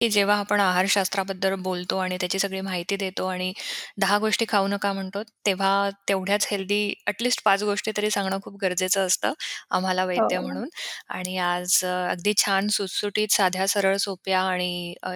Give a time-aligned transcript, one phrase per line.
[0.00, 3.52] की जेव्हा आपण आहारशास्त्राबद्दल बोलतो आणि त्याची सगळी माहिती देतो आणि
[3.98, 9.06] 10 गोष्टी खाऊ नका म्हणतो, तेव्हा तेवढ्याच हेल्दी ॲटलीस्ट 5 गोष्टी तरी सांगणं खूप गरजेचं
[9.06, 9.32] असतं
[9.70, 10.42] आम्हाला वैद्य हो.
[10.42, 10.68] म्हणून.
[11.08, 15.12] आणि आज अ, अगदी छान सुटसुटीत, साध्या, सरळ, सोप्या आणि अ,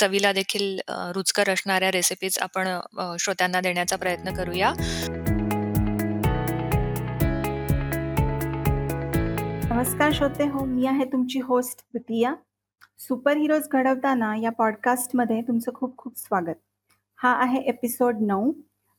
[0.00, 4.72] चवीला देखील अ, रुचकर असणाऱ्या रेसिपीज आपण अ, श्रोत्यांना देण्याचा प्रयत्न करूया.
[9.70, 12.34] नमस्कार श्रोते हो, मी आहे तुमची होस्ट प्रिया.
[12.98, 16.58] सुपर हीरोज घडवताना या पॉडकास्टमध्ये तुमचं खूप खूप स्वागत.
[17.16, 18.52] हा आहे एपिसोड 9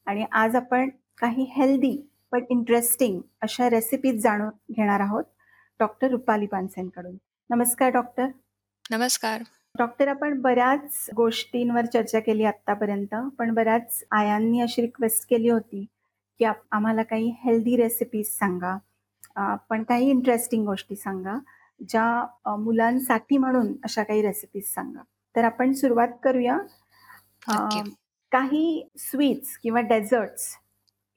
[0.06, 5.24] आणि आज आपण काही हेल्दी पण इंटरेस्टिंग अशा रेसिपीज जाणून घेणार आहोत
[5.80, 7.16] डॉक्टर रुपाली पानसेंकडून.
[7.50, 8.28] नमस्कार डॉक्टर.
[8.92, 9.44] नमस्कार.
[9.78, 15.86] डॉक्टर आपण बऱ्याच गोष्टींवर चर्चा केली आत्तापर्यंत, पण बऱ्याच आयांनी अशी रिक्वेस्ट केली होती,
[16.40, 18.78] की आम्हाला काही हेल्दी रेसिपीज सांगा.
[19.70, 21.38] पण काही इंटरेस्टिंग गोष्टी सांगा,
[21.90, 22.28] ज्या
[22.58, 25.02] मुलांसाठी म्हणून अशा काही रेसिपीज सांगा.
[25.36, 26.58] तर आपण सुरुवात करूया.
[27.48, 27.96] अ, नक्की.
[28.32, 30.56] काही स्वीट्स किंवा डेझर्ट्स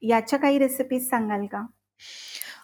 [0.02, 1.66] याच्या काही रेसिपीज सांगाल का?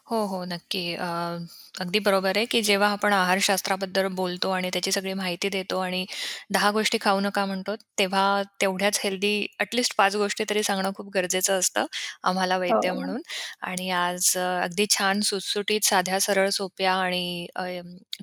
[0.05, 0.45] हो, हो.
[0.45, 0.95] नक्की.
[0.95, 1.37] अ,
[1.77, 6.05] अगदी बरोबर आहे, की जेव्हा आपण आहारशास्त्राबद्दल बोलतो आणि त्याची सगळी माहिती देतो आणि
[6.51, 11.59] 10 गोष्टी खाऊ नका म्हणतो, तेव्हा तेवढ्याच हेल्दी ॲटलीस्ट 5 गोष्टी तरी सांगणं खूप गरजेचं
[11.59, 11.87] असतं
[12.25, 12.93] आम्हाला वैद्य हो.
[12.93, 13.21] म्हणून.
[13.63, 17.65] आणि आज अ, अगदी छान सुटसुटीत, साध्या, सरळ, सोप्या आणि अ,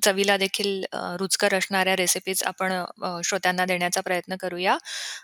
[0.02, 4.76] चवीला देखील अ, रुचकर असणाऱ्या रेसिपीज आपण अ, श्रोत्यांना देण्याचा प्रयत्न करूया.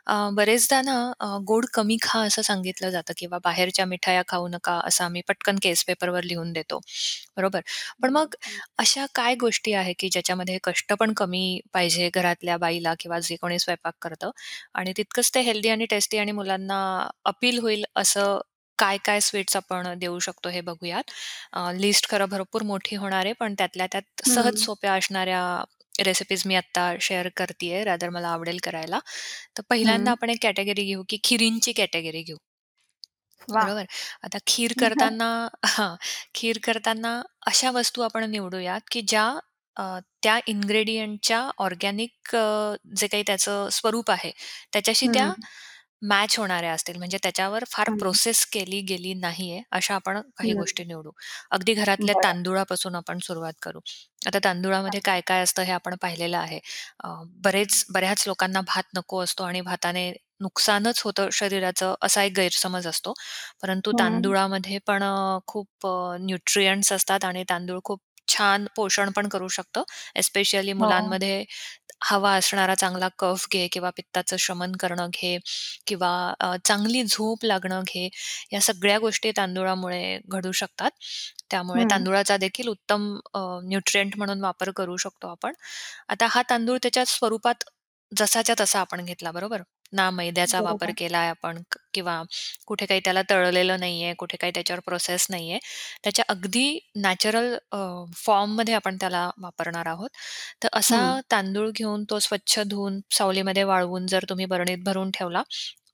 [0.06, 4.80] अ, बरेचदा ना अ, गोड कमी खा असं सांगितलं जातं किंवा बाहेरच्या मिठाया खाऊ नका
[4.84, 6.80] असं आम्ही पटकन केस पेपरवर लिहून देतो.
[7.36, 7.60] बरोबर.
[8.02, 8.34] पण हं, मग.
[8.78, 13.58] अशा काय गोष्टी आहे, की ज्याच्यामध्ये कष्ट पण कमी पाहिजे घरातल्या बाईला किंवा जे कोणी
[13.58, 14.30] स्वयंपाक करतं
[14.74, 16.80] आणि तितकंच ते हेल्दी आणि टेस्टी आणि मुलांना
[17.26, 18.38] अपील होईल असं
[18.78, 21.10] काय-काय स्वीट्स आपण देऊ शकतो हे बघूयात.
[21.76, 24.58] लिस्ट खरं भरपूर मोठी होणार आहे, पण त्यातल्या त्यात सहज हं.
[24.58, 25.42] सोप्या असणाऱ्या
[25.98, 28.98] रेसिपीज मी आत्ता शेअर करतीये, रादर मला आवडेल करायला.
[29.56, 30.12] तर पहिल्यांदा हं.
[30.12, 32.36] आपण एक कॅटेगरी घेऊ, की खिरींची कॅटेगरी घेऊ.
[33.48, 33.70] वाह!
[33.70, 33.86] बरोबर.
[34.24, 35.28] आता खीर करताना
[35.66, 35.96] हां,
[36.34, 37.12] खीर करताना
[37.46, 39.26] अशा वस्तू आपण निवडूयात, की ज्या
[39.76, 39.82] अ,
[40.22, 44.30] त्या इन्ग्रेडियंटच्या ऑर्गॅनिक अ, जे काही त्याचं स्वरूप आहे,
[44.72, 45.46] त्याच्याशी त्या हं,
[46.02, 46.96] मॅच होणाऱ्या असतील.
[46.98, 47.98] म्हणजे त्याच्यावर फार हं.
[47.98, 50.54] प्रोसेस केली गेली नाहीये, अशा आपण काही हं.
[50.54, 51.10] गोष्टी निवडू.
[51.50, 52.24] अगदी घरातल्या बरं.
[52.24, 53.80] तांदुळापासून आपण सुरुवात करू.
[54.22, 56.60] आता तांदुळामध्ये काय-काय असतं हे आपण पाहिलेलं आहे.
[57.00, 57.08] अ,
[57.42, 63.14] बरेच बऱ्याच लोकांना भात नको असतो आणि भाताने नुकसानच होतं शरीराचं, असा एक गैरसमज असतो.
[63.62, 63.98] परंतु हं.
[63.98, 69.82] तांदुळामध्ये पण अ, खूप अ, न्यूट्रिएंट्स असतात आणि तांदूळ खूप छान पोषण पण करू शकतं.
[70.16, 71.14] एस्पेशली हो.
[71.14, 71.44] मुलांमध्ये
[72.04, 75.36] हवा असणारा चांगला कफ घे किंवा पित्ताचं शमन करणं घे
[75.86, 78.08] किंवा अ, चांगली झोप लागणं घे,
[78.52, 80.90] या सगळ्या गोष्टी तांदुळामुळे घडू शकतात.
[81.50, 81.90] त्यामुळे हं.
[81.90, 85.52] तांदुळाचा देखील उत्तम अ, न्यूट्रिएंट म्हणून वापर करू शकतो आपण.
[86.08, 87.64] आता हा तांदूळ त्याच्या स्वरूपात
[88.12, 89.62] जसाच्या तसा आपण घेतला, बरोबर?
[89.92, 90.96] ना मैद्याचा वापर बरोबर.
[90.96, 92.22] केलाय आपण क किंवा
[92.66, 95.58] कुठे काही त्याला तळलेलं नाहीये, कुठे काही त्याच्यावर प्रोसेस नाहीये.
[96.04, 97.78] त्याच्या अगदी नॅचरल अ,
[98.16, 100.08] फॉर्ममध्ये आपण त्याला वापरणार आहोत.
[100.62, 101.20] तर असा हं.
[101.30, 105.42] तांदूळ घेऊन तो स्वच्छ धुवून, सावलीमध्ये वाळवून जर तुम्ही बरणीत भरून ठेवला,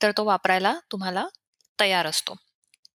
[0.03, 1.27] तर तो वापरायला तुम्हाला
[1.79, 2.37] तयार असतो.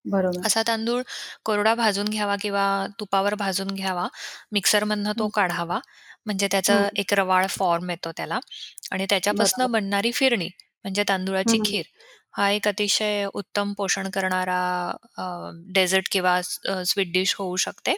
[0.05, 0.45] बरोबर.
[0.45, 1.01] असा तांदूळ
[1.45, 2.65] कोरडा भाजून घ्यावा किंवा
[2.99, 4.07] तुपावर भाजून घ्यावा.
[4.51, 5.31] मिक्सरमधनं तो हं.
[5.31, 5.79] काढावा.
[6.25, 6.83] म्हणजे हं.
[6.83, 8.39] त्याचा एक रवाळ फॉर्म येतो त्याला
[8.91, 9.65] आणि बरोबर.
[9.65, 10.49] त्याच्यापासून बनणारी फिरणी
[10.85, 11.65] म्हणजे तांदुळाची हं.
[11.65, 11.85] खीर
[12.33, 14.59] हा एक अतिशय उत्तम पोषण करणारा
[15.17, 15.23] अ,
[15.73, 17.95] डेझर्ट किंवा स्वीट डिश होऊ शकते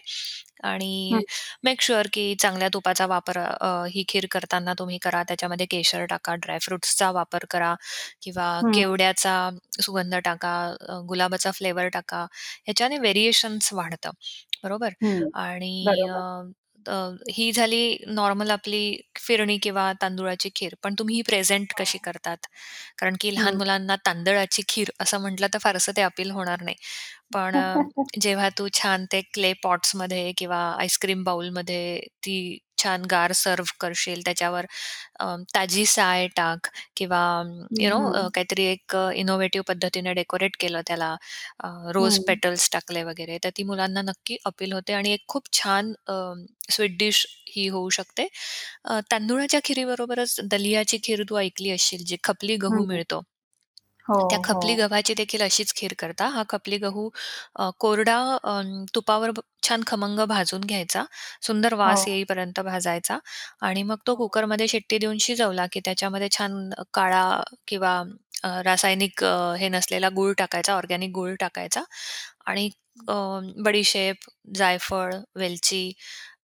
[1.09, 1.23] हं.
[1.23, 1.23] आणि
[1.63, 5.23] मेक शुअर की चांगल्या तुपाचा वापर अ, ही खीर करताना तुम्ही करा.
[5.23, 7.73] त्याच्यामध्ये केशर टाका, ड्राय फ्रुट्सचा वापर करा
[8.21, 8.73] किंवा हं.
[8.73, 9.35] केवड्याचा
[9.81, 10.55] सुगंध टाका,
[10.89, 12.23] अ, गुलाबाचा फ्लेवर टाका.
[12.65, 14.11] ह्याच्याने व्हेरिएशन्स वाढतं,
[14.63, 14.93] बरोबर?
[15.01, 15.29] हं.
[15.35, 15.75] आणि
[16.09, 16.23] अ, बरोबर.
[16.85, 16.95] अ,
[17.31, 18.81] ही झाली नॉर्मल आपली
[19.17, 20.75] फिरणी किंवा तांदुळाची खीर.
[20.83, 22.37] पण तुम्ही ही प्रेझेंट कशी करतात?
[22.97, 23.57] कारण की लहान हं.
[23.57, 26.75] मुलांना तांदळाची खीर असं म्हटलं तर फारसं ते अपील होणार नाही.
[27.33, 27.65] पण अ,
[28.21, 32.37] जेव्हा तू छान ते क्ले पॉट्समध्ये किंवा आईस्क्रीम बाउलमध्ये ती
[32.83, 34.65] छान गार सर्व्ह करशील, त्याच्यावर
[35.19, 36.67] अ, ताजी साय टाक
[36.97, 37.21] किंवा
[37.79, 38.33] यू हं, नो हं.
[38.35, 41.15] काहीतरी एक इनोव्हेटिव्ह पद्धतीने डेकोरेट केलं त्याला,
[41.91, 42.23] रोज हं.
[42.27, 45.93] पेटल्स टाकले वगैरे, तर ती मुलांना नक्की अपील होते आणि एक खूप छान
[46.71, 48.27] स्वीट डिश ही होऊ शकते.
[48.85, 52.87] अ, तांदुळाच्या खिरीबरोबरच दलियाची खीर तू ऐकली असशील, जी खपली गहू हं.
[52.87, 53.21] मिळतो.
[54.05, 54.63] हो, त्या हो.
[54.63, 56.27] खपली गव्हाची देखील अशीच खीर करता.
[56.27, 57.09] हा खपली गहू
[57.55, 58.61] अ, कोरडा अ,
[58.95, 61.03] तुपावर ब छान खमंग भाजून घ्यायचा.
[61.41, 61.93] सुंदर हो.
[61.93, 63.17] वास येईपर्यंत भाजायचा
[63.61, 64.17] आणि मग तो हो.
[64.17, 67.23] कुकरमध्ये शिट्टी देऊन शिजवला, की त्याच्यामध्ये छान काळा
[67.67, 68.01] किंवा
[68.43, 71.83] अ, रासायनिक अ, हे नसलेला गूळ टाकायचा, ऑर्गॅनिक गूळ टाकायचा
[72.45, 72.69] आणि
[73.07, 73.13] अ,
[73.57, 75.91] बडीशेप, जायफळ, वेलची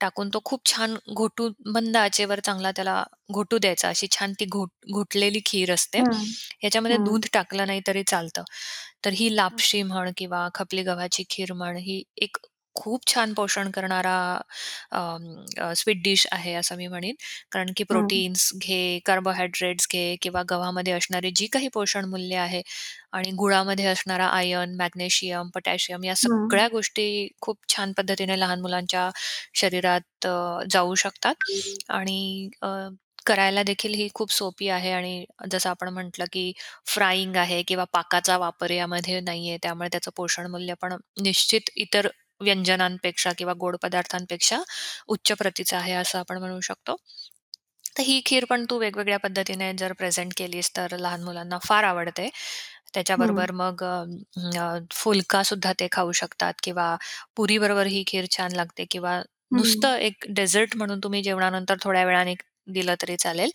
[0.03, 3.03] टाकून तो खूप छान घोटू मंद आचेवर चांगला त्याला
[3.33, 3.89] घोटू द्यायचा.
[3.89, 5.99] अशी छान ती घोट घोटलेली खीर असते.
[5.99, 6.25] हं,
[6.63, 8.43] याच्यामध्ये हं, दूध टाकलं नाही तरी चालतं.
[9.05, 12.37] तर ही हं, लापशी म्हण किंवा खपली गव्हाची खीर म्हण, ही एक
[12.75, 14.15] खूप छान पोषण करणारा
[15.75, 17.15] स्वीट डिश आहे असं मी म्हणेन.
[17.51, 22.61] कारण की हं, प्रोटीन्स घे, कार्बोहायड्रेट्स घे किंवा गव्हामध्ये असणारी जी काही पोषण मूल्य आहे
[23.13, 29.09] आणि गुळामध्ये असणारा आयर्न, मॅग्नेशियम, पोटॅशियम या हं, सगळ्या गोष्टी खूप छान पद्धतीने लहान मुलांच्या
[29.55, 31.35] शरीरात अ, जाऊ शकतात
[31.89, 32.67] आणि अ,
[33.25, 36.51] करायला देखील ही खूप सोपी आहे आणि जसं आपण म्हटलं, की
[36.87, 39.57] फ्राईंग आहे किंवा पाकाचा वापर यामध्ये नाहीये.
[39.61, 42.07] त्यामुळे त्याचं पोषण मूल्य पण निश्चित इतर
[42.43, 44.59] व्यंजनांपेक्षा किंवा गोड पदार्थांपेक्षा
[45.07, 46.95] उच्च प्रतीचं आहे, असं आपण म्हणू शकतो.
[47.97, 52.29] तर ही खीर पण तू वेगवेगळ्या पद्धतीने जर प्रेझेंट केलीस, तर लहान मुलांना फार आवडते.
[53.15, 53.93] हं, त्याच्याबरोबर मग अ,
[54.57, 56.95] अ, फुलकासुद्धा ते खाऊ शकतात किंवा
[57.35, 59.19] पुरीबरोबर ही खीर छान लागते किंवा
[59.51, 59.53] हं.
[59.53, 62.33] नुसतं एक डेझर्ट म्हणून तुम्ही जेवणानंतर थोड्या वेळाने
[62.67, 63.51] दिलं तरी चालेल.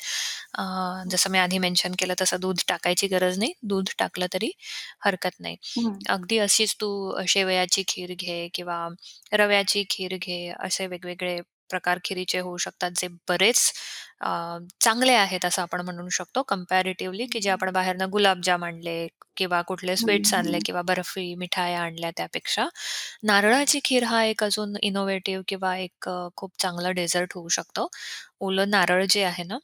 [0.55, 0.63] अ,
[1.09, 3.53] जसं मी आधी मेन्शन केलं तसं दूध टाकायची गरज नाही.
[3.65, 4.51] दूध टाकलं तरी
[5.05, 5.57] हरकत नाही.
[5.77, 6.89] हं, अगदी अशीच तू
[7.29, 8.79] शेवयाची खीर घे किंवा
[9.35, 11.39] रव्याची खीर घे, असे वेगवेगळे
[11.71, 13.73] प्रकार खिरीचे होऊ शकतात, जे बरेच
[14.21, 14.29] अ,
[14.81, 19.07] चांगले आहेत असं आपण म्हणू शकतो कंपॅरेटिव्हली, की जे आपण बाहेरनं गुलाबजाम आणले
[19.37, 22.67] किंवा कुठले स्वीट्स आणले किंवा बर्फी, मिठाया आणल्या त्यापेक्षा.
[23.25, 27.87] नारळाची खीर हा एक अजून इनोव्हेटिव्ह किंवा एक अ, खूप चांगलं डेझर्ट होऊ शकतं.
[28.41, 29.59] ओलं नारळ जे आहे ना,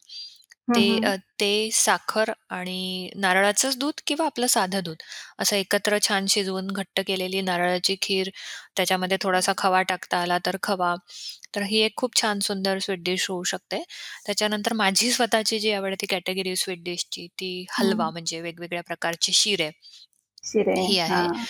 [0.67, 1.01] हं, ते हं.
[1.01, 5.03] अ, ते साखर आणि नारळाचंच दूध किंवा आपलं साधं दूध
[5.39, 8.29] असं एकत्र छान शिजवून घट्ट केलेली नारळाची खीर,
[8.75, 10.93] त्याच्यामध्ये थोडासा खवा टाकता आला तर खवा.
[11.55, 13.83] तर ही एक खूप छान सुंदर स्वीट डिश होऊ शकते.
[14.25, 18.11] त्याच्यानंतर माझी स्वतःची जी आवडती कॅटेगरी स्वीट डिशची ती हलवा हं.
[18.11, 19.69] म्हणजे वेगवेगळ्या प्रकारचे शिरे
[20.43, 20.75] शिरे.
[20.79, 21.27] ही आहे.
[21.27, 21.45] हां.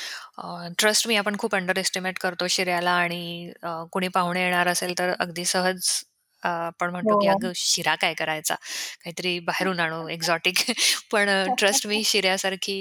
[0.79, 5.13] ट्रस्ट मी आपण खूप अंडर एस्टिमेट करतो शिऱ्याला आणि अ, कोणी पाहुणे येणार असेल तर
[5.19, 5.89] अगदी सहज
[6.45, 7.29] अ, आपण म्हणतो की हो.
[7.29, 8.55] "अगं शिरा काय करायचा?
[9.01, 10.57] काहीतरी बाहेरून आणू एक्झॉटिक."
[11.11, 12.79] पण ट्रस्ट मी शिऱ्यासारखी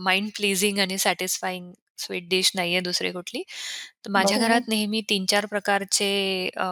[0.00, 3.42] माइंड प्लीजिंग आणि सॅटिस्फायिंग स्वीट डिश नाहीये दुसरी कुठली.
[4.04, 4.38] तर माझ्या बरोबर.
[4.38, 6.08] घरात नेहमी 3-4 प्रकारचे
[6.56, 6.66] अ,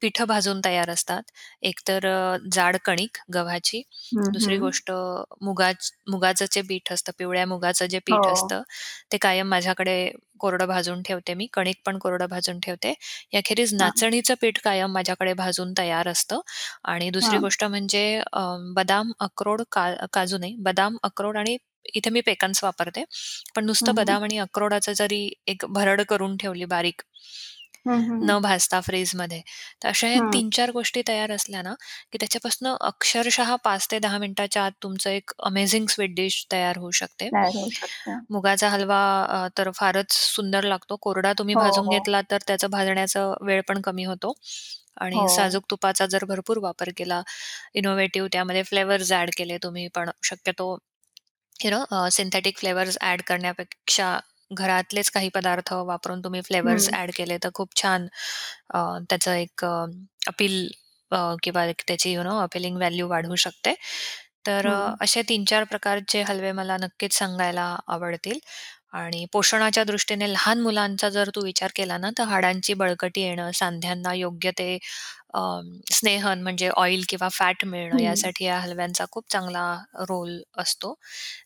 [0.00, 1.22] पिठं भाजून तयार असतात.
[1.62, 4.56] एक तर अ, जाड कणिक गव्हाची, हं, दुसरी हं.
[4.58, 4.90] गोष्ट
[5.42, 8.18] मुगाच मुगाचं जे पीठ असतं, पिवळ्या मुगाचं जे हो.
[8.18, 8.62] पीठ असतं,
[9.12, 9.96] ते कायम माझ्याकडे
[10.40, 11.46] कोरडं भाजून ठेवते मी.
[11.52, 12.92] कणिक पण कोरडं भाजून ठेवते.
[13.32, 16.40] याखेरीज हां, नाचणीचं पीठ कायम माझ्याकडे भाजून तयार असतं
[16.86, 17.40] आणि दुसरी हां.
[17.40, 18.40] गोष्ट म्हणजे अ,
[18.76, 21.56] बदाम, अक्रोड, का काजू नाही, बदाम, अक्रोड आणि
[21.94, 23.04] इथे मी पेकन्स वापरते.
[23.54, 23.94] पण नुसतं.
[23.94, 27.02] बदाम आणि अक्रोडाचं जरी एक भरड करून ठेवली बारीक.
[28.20, 29.40] न भाजता फ्रीजमध्ये,
[29.82, 30.32] तर अशा ह्या हं.
[30.32, 31.74] 3-4 गोष्टी तयार असल्या ना,
[32.12, 36.90] की त्याच्यापासून अक्षरशः 5 ते 10 मिनिटाच्या आत तुमचं एक अमेझिंग स्वीट डिश तयार होऊ
[36.94, 37.30] शकते.
[38.30, 39.00] मुगाचा हलवा
[39.56, 40.96] तर फारच सुंदर लागतो.
[40.98, 42.06] कोरडा तुम्ही हो, भाजून हो.
[42.06, 44.32] घेतला तर त्याचा भाजण्याचा वेळ पण कमी होतो
[44.98, 45.26] आणि हो.
[45.28, 47.22] साजूक तुपाचा जर भरपूर वापर केला,
[47.74, 50.76] इनोव्हेटिव्ह त्यामध्ये फ्लेवर्स ॲड केले तुम्ही पण शक्यतो
[51.56, 54.08] you know synthetic flavours add करण्यापेक्षा
[54.50, 58.06] घरातलेच काही पदार्थ वापरून तुम्ही फ्लेवर्स हं, ॲड केले तर खूप छान
[58.70, 58.78] अ,
[59.10, 59.64] त्याचं एक
[60.28, 60.66] अपील
[61.42, 63.74] किंवा एक त्याची यू नो अपीलिंग व्हॅल्यू वाढवू शकते.
[64.46, 68.38] तर अ, हं, असे 3-4 प्रकारचे हलवे मला नक्कीच सांगायला आवडतील.
[68.94, 74.14] आणि पोषणाच्या दृष्टीने लहान मुलांचा जर तू विचार केला ना, तर हाडांची बळकटी येणं, सांध्यांना
[74.14, 74.78] योग्य ते
[75.36, 75.40] अ,
[75.92, 79.64] स्नेहन म्हणजे ऑइल किंवा फॅट मिळणं हं, यासाठी या हलव्यांचा खूप चांगला
[80.08, 80.92] रोल असतो.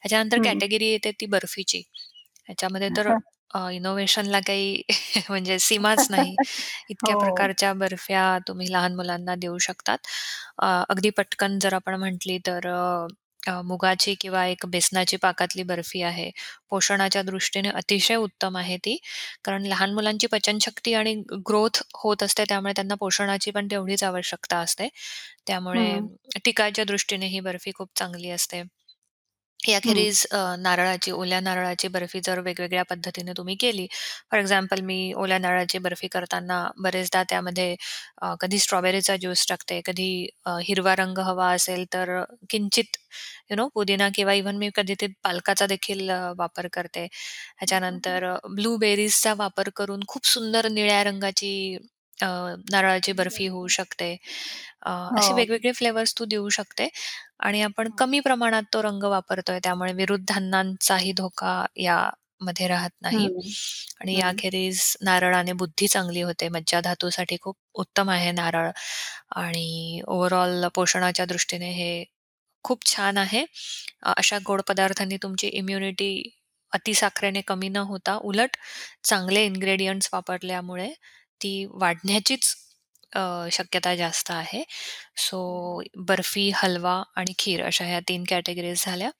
[0.03, 0.43] त्याच्यानंतर हं.
[0.43, 1.83] कॅटेगरी येते ती बर्फीची.
[2.47, 3.13] ह्याच्यामध्ये तर
[3.71, 4.83] इनोव्हेशनला काही
[5.31, 6.37] म्हणजे सीमाच नाही.
[6.89, 7.17] इतक्या हो.
[7.17, 9.99] प्रकारच्या बर्फ्या तुम्ही लहान मुलांना देऊ शकतात.
[10.59, 13.07] अ, अगदी पटकन जर आपण म्हटली तर अ,
[13.43, 16.31] अ, मुगाची किंवा एक बेसनाची पाकातली बर्फी आहे.
[16.71, 18.97] पोषणाच्या दृष्टीने अतिशय उत्तम आहे ती.
[19.45, 21.15] कारण लहान मुलांची पचनशक्ती आणि
[21.49, 24.89] ग्रोथ होत असते, त्यामुळे त्यांना पोषणाची पण तेवढीच आवश्यकता असते.
[25.47, 26.07] त्यामुळे हं,
[26.45, 28.63] टिकायच्या दृष्टीने ही बर्फी खूप चांगली असते.
[29.63, 33.87] हं, याखेरीज अ, नारळाची, ओल्या नारळाची बर्फी जर वेगवेगळ्या पद्धतीने तुम्ही केली,
[34.31, 37.75] फॉर एक्झाम्पल मी ओल्या नारळाची बर्फी करताना बरेचदा त्यामध्ये
[38.23, 40.11] अ, कधी स्ट्रॉबेरीचा ज्यूस टाकते, कधी
[40.45, 42.19] अ, हिरवा रंग हवा असेल तर
[42.51, 42.97] किंचित
[43.51, 47.05] यू नो पुदिना किंवा इव्हन मी कधी ते पालकाचा देखील अ, वापर करते.
[47.05, 51.53] ह्याच्यानंतर अ, ब्लूबेरीजचा वापर करून खूप सुंदर निळ्या रंगाची
[52.21, 52.27] अ,
[52.71, 54.17] नारळाची बर्फी होऊ शकते.
[54.83, 55.35] अ, असे हो.
[55.35, 56.89] वेगवेगळे फ्लेवर्स तू देऊ शकते
[57.41, 63.29] आणि आपण कमी प्रमाणात तो रंग वापरतोय त्यामुळे विरुद्धांनांचाही धोका यामध्ये राहत नाही.
[63.29, 63.41] हं,
[64.01, 66.49] आणि हं, याखेरीज नारळाने बुद्धी चांगली होते.
[66.51, 68.71] मज्जाधातूसाठी खूप उत्तम आहे नारळ
[69.37, 72.05] आणि ओव्हरऑल पोषणाच्या दृष्टीने हे
[72.65, 73.45] खूप छान आहे.
[74.03, 76.11] अ, अशा गोड पदार्थांनी तुमची इम्युनिटी
[76.73, 78.57] अतिसाखरेने कमी न होता उलट
[79.05, 80.91] चांगले इन्ग्रेडियंट्स वापरल्यामुळे
[81.41, 82.55] ती वाढण्याचीच
[83.13, 83.21] अ,
[83.53, 84.63] शक्यता जास्त आहे.
[85.19, 85.81] सो हं.
[86.01, 89.11] बर्फी, हलवा आणि खीर अशा ह्या 3 कॅटेगरीज झाल्या.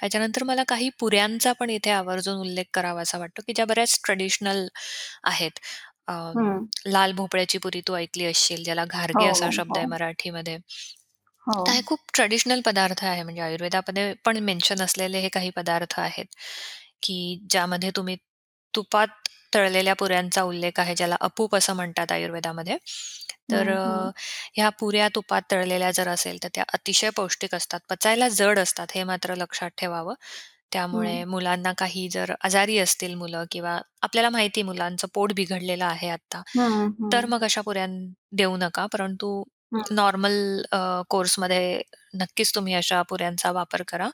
[0.00, 4.66] त्याच्यानंतर मला काही पुऱ्यांचा पण इथे आवर्जून उल्लेख करावासा वाटतो, की ज्या बऱ्याच ट्रेडिशनल
[5.26, 5.58] आहेत.
[6.08, 6.66] अ, हं.
[6.88, 9.88] लाल भोपळ्याची पुरी तू ऐकली असशील, ज्याला हो, घारगे असा शब्द आहे हो.
[9.88, 10.58] मराठीमध्ये.
[11.46, 11.60] हो.
[11.60, 16.26] तर हे खूप ट्रेडिशनल पदार्थ आहे म्हणजे आयुर्वेदामध्ये पण मेन्शन असलेले हे काही पदार्थ आहेत,
[17.02, 17.16] की
[17.50, 18.16] ज्यामध्ये तुम्ही
[18.74, 19.08] तुपात
[19.54, 22.76] तळलेल्या पुऱ्यांचा उल्लेख आहे, ज्याला अपूप असं म्हणतात आयुर्वेदामध्ये.
[23.50, 24.10] तर हं, हं.
[24.54, 27.80] ह्या पुऱ्या तुपात तळलेल्या जर असेल, तर त्या अतिशय पौष्टिक असतात.
[27.90, 30.14] पचायला जड असतात, हे मात्र लक्षात ठेवावं.
[30.88, 31.10] हं.
[31.12, 36.08] त्यामुळे मुलांना काही जर आजारी असतील मुलं किंवा आपल्याला माहिती आहे मुलांचं पोट बिघडलेलं आहे
[36.10, 37.26] आता, हं, तर हं.
[37.26, 37.86] मग अशा पुऱ्या
[38.32, 38.86] देऊ नका.
[38.86, 39.82] परंतु हं.
[39.92, 40.34] नॉर्मल
[40.72, 41.82] अ, कोर्समध्ये
[42.14, 44.08] नक्कीच तुम्ही अशा पुऱ्यांचा वापर करा.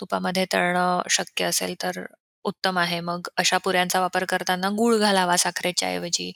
[0.00, 2.00] तुपामध्ये तळणं शक्य असेल तर
[2.44, 3.00] उत्तम आहे.
[3.00, 6.30] मग अशा पुऱ्यांचा वापर करताना गूळ घालावा साखरेच्या ऐवजी.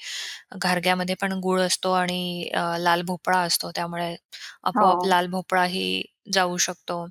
[0.52, 3.70] घारग्यामध्ये पण गूळ असतो आणि अ, लाल भोपळा असतो.
[3.74, 4.14] त्यामुळे
[4.64, 5.06] आपोआप हो.
[5.06, 7.06] लाल भोपळाही जाऊ शकतो.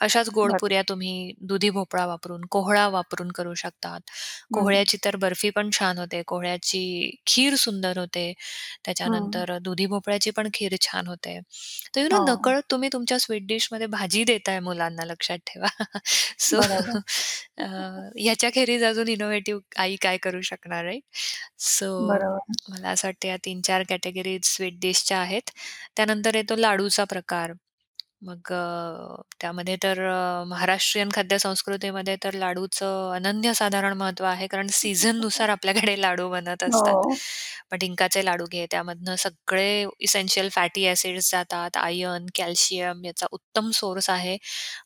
[0.00, 0.58] अशाच गोड बरं.
[0.58, 4.00] पुऱ्या तुम्ही दुधी भोपळा वापरून, कोहळा वापरून करू शकतात.
[4.50, 4.50] हं.
[4.52, 6.22] कोहळ्याची तर बर्फी पण छान होते.
[6.24, 8.32] कोहळ्याची खीर सुंदर होते.
[9.00, 9.40] हं.
[9.40, 11.38] त्याच्यानंतर दुधी भोपळ्याची पण खीर छान होते.
[11.94, 12.24] तर यू नो हो.
[12.24, 15.66] नकळत तुम्ही तुमच्या स्वीट डिशमध्ये भाजी देताय मुलांना लक्षात ठेवा.
[16.40, 17.00] सो बरोबर.
[17.58, 17.64] अ,
[18.16, 21.02] ह्याच्याखेरीज अजून इनोव्हेटिव्ह आई काय करू शकणार राइट?
[21.60, 22.44] सो बरोबर.
[22.70, 25.50] मला असं वाटतं या 3-4 कॅटेगरीज स्वीट डिशच्या आहेत.
[25.96, 27.52] त्यानंतर येतो लाडूचा प्रकार.
[28.22, 34.46] मग अ, त्यामध्ये तर अ, महाराष्ट्रीयन खाद्य संस्कृतीमध्ये तर लाडूचं अनन्यसाधारण महत्त्व आहे.
[34.48, 36.96] कारण सीझननुसार आपल्याकडे लाडू बनत असतात.
[36.96, 37.20] हो.
[37.72, 41.76] मग डिंकाचे लाडू घे, त्यामधनं सगळे इसेन्शियल फॅटी एसिड्स जातात.
[41.78, 44.36] आयर्न, कॅल्शियम याचा उत्तम सोर्स आहे.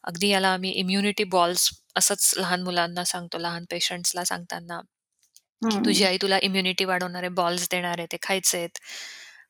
[0.04, 4.80] अगदी याला आम्ही इम्युनिटी बॉल्स असंच लहान मुलांना सांगतो, लहान पेशंट्सला सांगताना,
[5.66, 6.04] की तुझी.
[6.04, 8.78] आई तुला इम्युनिटी वाढवणारे बॉल्स देणार आहे, ते खायचेत.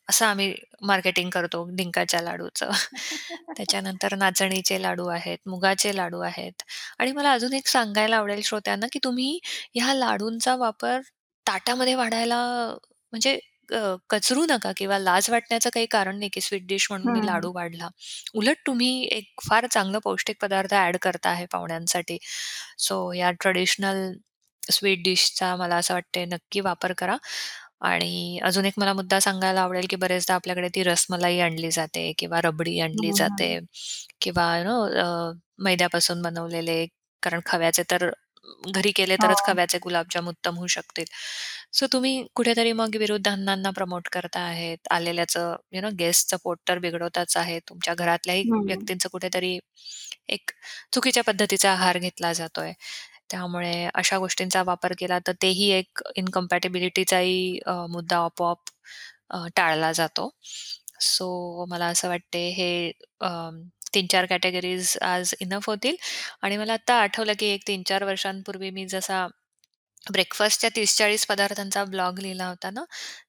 [0.08, 0.54] असं आम्ही
[0.84, 2.70] मार्केटिंग करतो डिंकाच्या लाडूचं.
[3.56, 6.62] त्याच्यानंतर नाचणीचे लाडू आहेत, मुगाचे लाडू आहेत
[6.98, 9.38] आणि मला अजून एक सांगायला आवडेल श्रोत्यांना, की तुम्ही
[9.74, 11.00] ह्या लाडूंचा वापर
[11.46, 12.38] ताटामध्ये वाढायला
[13.12, 13.78] म्हणजे अ,
[14.10, 17.24] कचरू नका किंवा लाज वाटण्याचं काही कारण नाही, की स्वीट डिश म्हणून मी हं.
[17.24, 17.88] लाडू वाढला.
[18.34, 22.18] उलट तुम्ही एक फार चांगलं पौष्टिक पदार्थ ॲड करता आहे पाहुण्यांसाठी.
[22.78, 24.12] सो या ट्रेडिशनल
[24.70, 27.16] स्वीट डिशचा मला असं वाटतंय नक्की वापर करा.
[27.82, 32.40] आणि अजून एक मला मुद्दा सांगायला आवडेल, की बरेचदा आपल्याकडे ती रसमलाई आणली जाते किंवा
[32.42, 33.44] रबडी आणली हं, हं.
[33.44, 33.58] जाते
[34.20, 36.84] किंवा यू नो अ, मैद्यापासून बनवलेले
[37.22, 38.10] कारण खव्याचे तर
[38.68, 39.44] घरी केले तरच हो.
[39.44, 41.04] खव्याचे गुलाबजाम उत्तम होऊ शकतील.
[41.72, 44.78] सो तुम्ही कुठेतरी मग विरुद्धांनांना प्रमोट करता आहेत.
[44.90, 47.58] आलेल्याचं यू नो गेस्टचं पोट तर बिघडवताच आहे.
[47.68, 48.64] तुमच्या घरातल्याही हं.
[48.64, 49.58] व्यक्तींचं कुठेतरी
[50.28, 50.50] एक
[50.92, 52.72] चुकीच्या पद्धतीचा आहार घेतला जातोय.
[53.30, 58.70] त्यामुळे अशा गोष्टींचा वापर केला तर तेही एक इनकम्पॅटिबिलिटीचाही अ, मुद्दा आपोआप
[59.30, 60.30] अ, टाळला जातो.
[61.02, 62.70] सो मला असं वाटते हे
[63.20, 63.28] अ,
[63.94, 65.96] 3-4 कॅटेगरीज आज इनफ होतील
[66.42, 69.26] आणि मला आत्ता आठवलं, की एक 3-4 वर्षांपूर्वी मी जसा
[70.06, 72.84] ब्रेकफास्टच्या 30-40 पदार्थांचा ब्लॉग लिहिला होता ना,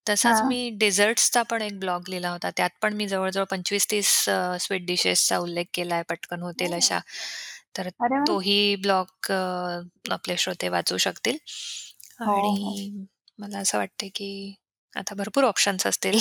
[0.09, 0.43] तसाच हां.
[0.43, 2.49] मी डेझर्ट्सचा पण एक ब्लॉग लिहिला होता.
[2.51, 6.75] त्यात पण मी जवळ-जवळ 25-30 अ, स्वीट डिशेसचा उल्लेख केलाय पटकन होतील हो.
[6.75, 6.99] अशा.
[7.75, 8.25] तर अरे वाह!
[8.27, 9.39] तोही ब्लॉग अ,
[10.11, 11.37] आपले श्रोते वाचू शकतील
[12.19, 12.35] हो, हो.
[12.35, 13.05] आणि
[13.39, 14.55] मला असं वाटतंय, की
[14.93, 16.17] आता भरपूर ऑप्शन्स असतील.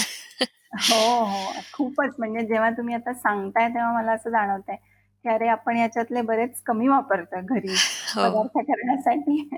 [0.83, 1.53] हो, हो.
[1.73, 4.77] खूपच म्हणजे जेव्हा तुम्ही आता सांगताय तेव्हा मला असं जाणवतंय,
[5.25, 7.75] की अरे आपण याच्यातले बरेच कमी वापरतोय घरी
[8.17, 8.23] हो.
[8.23, 9.49] पदार्थ करण्यासाठी.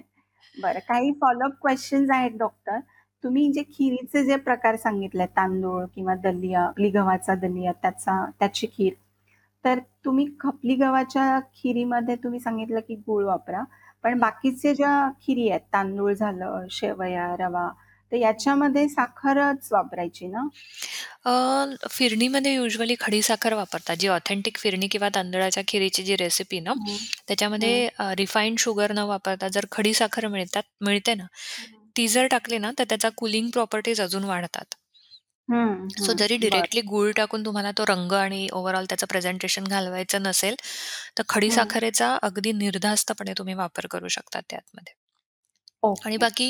[0.55, 2.79] बरं काही फॉलो अप क्वेशन्स आहेत डॉक्टर.
[3.25, 8.93] तुम्ही जे खिरीचे जे प्रकार सांगितले तांदूळ किंवा दलिया, खपली गव्हाचा दलिया त्याचा त्याची खीर.
[9.67, 13.63] तर तुम्ही खपली गव्हाच्या खिरीमध्ये तुम्ही सांगितलं, की गूळ वापरा.
[14.05, 17.69] पण बाकीचे ज्या खिरी आहेत तांदूळ झालं, शेवया, रवा
[18.13, 20.49] तर याच्यामध्ये साखरच वापरायची ना?
[21.25, 21.33] अ,
[21.91, 23.97] फिरणीमध्ये युजुअली खडीसाखर वापरतात.
[23.97, 26.97] जी ऑथेंटिक फिरणी किंवा तांदळाच्या खिरीची जी रेसिपी ना, हं, हं.
[27.29, 31.91] त्याच्यामध्ये अ, रिफाइंड शुगर न वापरता जर खडीसाखर मिळतात मिळते ना, हं.
[31.97, 34.75] ती जर टाकली ना, तर त्याचा कूलिंग प्रॉपर्टीज अजून वाढतात.
[35.49, 36.15] हं, सो हं.
[36.15, 36.67] जरी बरं.
[36.67, 40.55] डायरेक्टली गूळ टाकून तुम्हाला तो रंग आणि ओव्हरऑल त्याचं प्रेझेंटेशन घालवायचं नसेल,
[41.19, 41.77] तर हं.
[41.81, 44.95] खडीसाखरेचा अगदी निर्धास्तपणे तुम्ही वापर करू शकता त्यामध्ये.
[46.01, 46.19] आणि ओके.
[46.19, 46.47] बाकी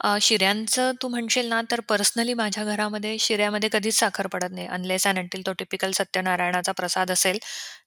[0.00, 4.66] अ, शिऱ्यांचं तू म्हणशील ना, तर पर्सनली माझ्या घरामध्ये शिऱ्यामध्ये कधीच साखर पडत नाही.
[4.68, 7.38] अनलेस एंड अंटिल तो टिपिकल सत्यनारायणाचा प्रसाद असेल,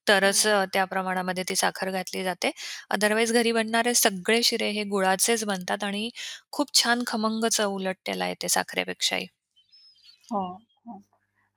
[0.07, 0.47] तरच हं.
[0.47, 2.51] अ, त्या प्रमाणामध्ये ती साखर घातली जाते.
[2.91, 6.09] अदरवाईज घरी बनणारे सगळे शिरे हे गुळाचेच बनतात आणि
[6.51, 9.27] खूप छान खमंग चव उलट त्याला येते साखरेपेक्षाही.
[10.29, 10.39] हो,
[10.85, 11.01] हो.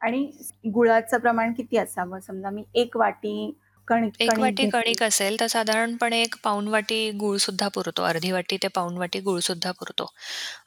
[0.01, 0.25] आणि
[0.75, 2.21] गुळाचं प्रमाण किती असावं?
[2.21, 3.53] समजा मी 1 वाटी
[3.89, 4.69] कणिक 1 कणिक वाटी घेतली.
[4.69, 8.03] कणिक असेल, तर साधारणपणे 1 पाऊण वाटी गूळसुद्धा पुरतो.
[8.05, 10.07] अर्धी वाटी ते पाऊण वाटी गूळसुद्धा पुरतो.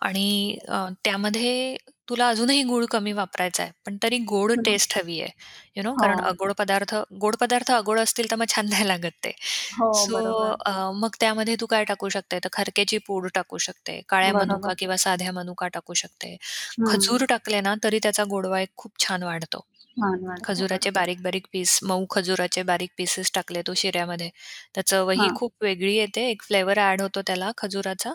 [0.01, 1.75] आणि अ, त्यामध्ये
[2.09, 4.65] तुला अजूनही गूळ कमी वापरायचा आहे, पण तरी गोड हं.
[4.65, 5.31] टेस्ट हवी आहे.
[5.77, 5.95] यू नो हो.
[5.97, 9.31] कारण अगोड पदार्थ गोड पदार्थ अगोड असतील तर मग छान नाही लागत ते.
[9.71, 10.55] हो, सो बरोबर.
[10.65, 14.35] अ, मग त्यामध्ये तू काय टाकू शकते, तर खारक्याची पूड टाकू शकते, काळ्या बरोबर.
[14.35, 16.35] मनुका किंवा साध्या मनुका टाकू शकते.
[16.75, 16.85] हं.
[16.85, 19.65] खजूर टाकले ना, तरी त्याचा गोडवा एक खूप छान वाढतो.
[19.97, 20.45] छान वाटतं.
[20.45, 20.91] खजुराचे बरोबर.
[20.91, 24.29] बारीक-बारीक पीस, मऊ खजुराचे बारीक पीसेस टाकले तू शिऱ्यामध्ये,
[24.75, 25.35] तर चवही हां.
[25.35, 26.27] खूप वेगळी येते.
[26.29, 28.13] एक फ्लेवर ॲड होतो त्याला खजुराचा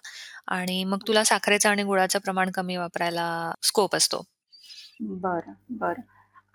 [0.51, 3.29] आणि मग तुला साखरेचं आणि गुळाचं प्रमाण कमी वापरायला
[3.65, 4.23] स्कोप असतो.
[5.03, 6.03] बरं, बरं.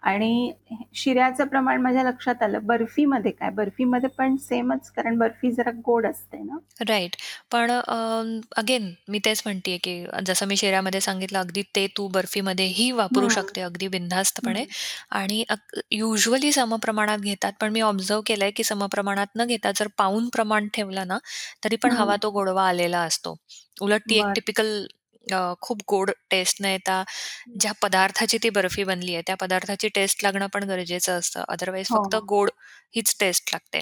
[0.05, 0.51] आणि
[0.95, 2.59] शिऱ्याचं प्रमाण माझ्या लक्षात आलं.
[2.63, 3.49] बर्फीमध्ये काय?
[3.51, 6.57] बर्फीमध्ये पण सेमच कारण बर्फी जरा गोड असते ना?
[6.81, 7.15] राइट.
[7.51, 7.71] पण
[8.57, 13.61] अगेन मी तेच म्हणतीये, की जसं मी शिऱ्यामध्ये सांगितलं अगदी ते तू बर्फीमध्येही वापरू शकते
[13.61, 14.65] अगदी बिनधास्तपणे
[15.11, 17.53] आणि अक युजुअली समप्रमाणात घेतात.
[17.61, 21.17] पण मी ऑब्झर्व्ह केलंय, की समप्रमाणात न घेता जर पाऊण प्रमाण ठेवलं ना,
[21.63, 21.91] तरी पण.
[21.93, 23.35] हवा तो गोडवा आलेला असतो.
[23.81, 24.25] उलट ती एक.
[24.35, 24.85] टिपिकल
[25.27, 27.03] अ, खूप गोड टेस्ट न येता
[27.57, 31.43] ज्या पदार्थाची ती बर्फी बनली आहे, त्या पदार्थाची टेस्ट लागणं पण गरजेचं असतं.
[31.49, 32.25] अदरवाईज फक्त हो.
[32.27, 32.49] गोड
[32.95, 33.81] हीच टेस्ट लागते.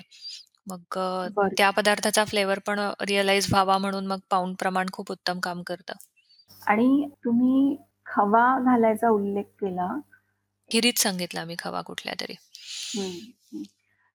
[0.67, 1.57] मग अ, बरं.
[1.57, 5.93] त्या पदार्थाचा फ्लेवर पण अ, रिअलाईज व्हावा म्हणून मग पाऊण प्रमाण खूप उत्तम काम करतं.
[6.67, 9.87] आणि तुम्ही खवा घालायचा उल्लेख केला.
[10.71, 12.35] खिरीत सांगितला मी खवा कुठल्यातरी.
[12.93, 13.09] हं,
[13.51, 13.63] हं.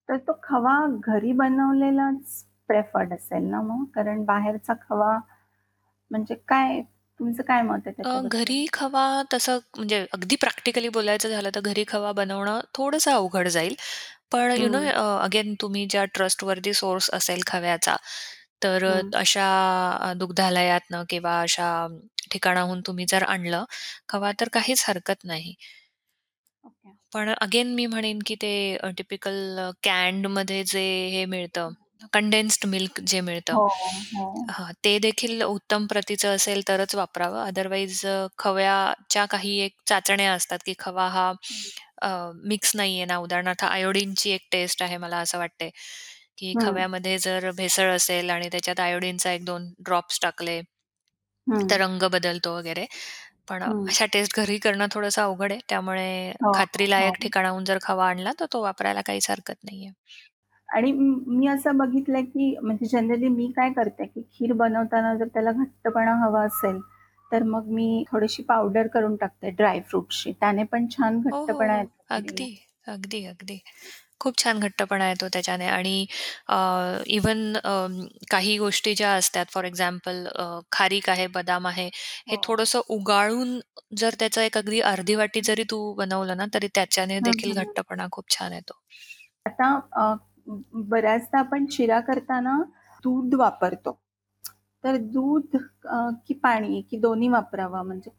[0.08, 0.74] तर तो खवा
[1.06, 3.84] घरी बनवलेलाच प्रेफर्ड असेल ना मग?
[3.94, 5.16] कारण बाहेरचा खवा
[6.10, 6.80] म्हणजे काय
[7.20, 8.28] तुमचं काय मत आहे अ, त्याच्याबद्दल?
[8.28, 13.74] घरी खवा तसं म्हणजे अगदी प्रॅक्टिकली बोलायचं झालं तर घरी खवा बनवणं थोडंसं अवघड जाईल.
[14.32, 17.96] पण यू नो हं, अगेन तुम्ही ज्या ट्रस्टवर्थी सोर्स असेल खव्याचा,
[18.62, 19.12] तर अ, हं.
[19.16, 19.48] अशा
[20.02, 21.70] अ, दुग्धालयातनं किंवा अशा
[22.32, 23.64] ठिकाणाहून तुम्ही जर आणलं
[24.08, 25.54] खवा, तर काहीच हरकत नाही.
[26.64, 26.90] ओके.
[27.12, 31.70] पण अगेन मी म्हणेन, की ते अ, टिपिकल अ, कॅन्डमध्ये जे हे मिळतं,
[32.12, 33.66] कंडेन्स्ड मिल्क जे मिळतं हो,
[34.12, 34.28] हो.
[34.50, 37.44] हां, ते देखील उत्तम प्रतीचं असेल तरच वापरावं.
[37.44, 41.32] अदरवाईज अ, खव्याच्या काही एक चाचण्या असतात, की खवा हा
[42.44, 43.16] मिक्स नाहीये ना.
[43.18, 45.70] उदाहरणार्थ आयोडीनची एक टेस्ट आहे मला असं वाटते,
[46.38, 50.60] की हं, खव्यामध्ये जर भेसळ असेल आणि त्याच्यात आयोडीनचा 1-2 ड्रॉप्स टाकले,
[51.46, 52.84] हं, तर रंग बदलतो वगैरे.
[53.48, 53.88] पण हं.
[53.88, 55.60] अशा टेस्ट घरी करणं थोडंसं अवघड आहे.
[55.68, 56.08] त्यामुळे
[56.38, 57.18] हो, खात्रीलायक हो.
[57.22, 59.90] ठिकाणाहून जर खवा आणला, तर तो वापरायला काहीच हरकत नाहीये.
[60.68, 65.52] आणि म असं बघितलंय, की म्हणजे जनरली मी काय करते, की खीर बनवताना जर त्याला
[65.52, 66.80] घट्टपणा हवा असेल,
[67.30, 70.32] तर मग मी थोडीशी पावडर करून टाकते ड्राय फ्रुट्सची.
[70.32, 71.76] त्याने पण छान हो, हो, घट्टपणा.
[71.76, 72.44] येतो खीरला.
[72.44, 72.48] अगदी,
[72.86, 73.56] अगदी, अगदी.
[74.20, 75.96] खूप छान घट्टपणा येतो त्याच्याने आणि
[76.48, 76.56] अ,
[77.08, 77.42] इव्हन
[78.30, 80.26] काही गोष्टी ज्या असतात फॉर एक्झाम्पल
[80.72, 81.88] खारीक आहे, बदाम आहे,
[82.28, 82.40] हे हो.
[82.42, 83.58] थोडंसं उगाळून
[83.96, 87.58] जर त्याचं एक अगदी अर्धी वाटी जरी तू बनवलं ना, तरी त्याच्याने हं, देखील हं.
[87.58, 88.80] घट्टपणा खूप छान येतो.
[89.46, 89.68] आता
[90.48, 92.58] बऱ्याचदा आपण शिरा करताना
[93.04, 93.98] दूध वापरतो.
[94.84, 95.56] तर दूध
[96.26, 98.10] की पाणी की दोन्ही वापरावा म्हणजे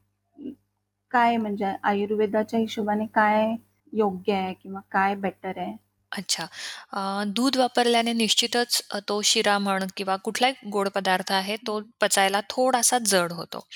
[1.12, 3.56] काय म्हणजे आयुर्वेदाच्या हिशोबाने काय
[3.94, 5.76] योग्य आहे किंवा काय बेटर आहे?
[6.12, 6.46] अच्छा.
[7.28, 13.32] दूध वापरल्याने निश्चितच तो शिरा म्हण किंवा कुठलाही गोड पदार्थ आहे, तो पचायला थोडासा जड
[13.32, 13.68] होतो.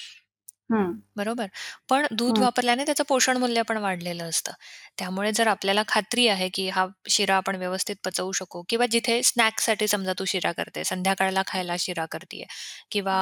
[0.70, 1.48] हं, बरोबर.
[1.90, 4.52] पण दूध हं, वापरल्याने त्याचं पोषण मूल्य पण वाढलेलं असतं.
[4.98, 9.88] त्यामुळे जर आपल्याला खात्री आहे, की हा शिरा आपण व्यवस्थित पचवू शकू किंवा जिथे स्नॅक्ससाठी
[9.88, 12.46] समजा तू शिरा करते, संध्याकाळला खायला शिरा करतीये
[12.92, 13.18] किंवा.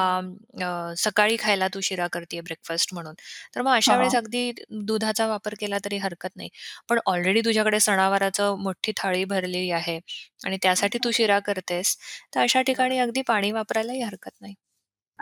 [0.60, 3.14] अ, सकाळी खायला तू शिरा करतीये ब्रेकफास्ट म्हणून.
[3.54, 4.16] तर मग अशा वेळेस हां.
[4.16, 4.50] अगदी
[4.82, 6.48] दुधाचा वापर केला तरी हरकत नाही.
[6.88, 9.98] पण ऑलरेडी तुझ्याकडे सणावाराचं मोठी थाळी भरलेली आहे
[10.44, 11.96] आणि त्यासाठी तू शिरा करतेस,
[12.34, 12.98] तर अशा ठिकाणी.
[12.98, 14.54] अगदी पाणी वापरायलाही हरकत नाही.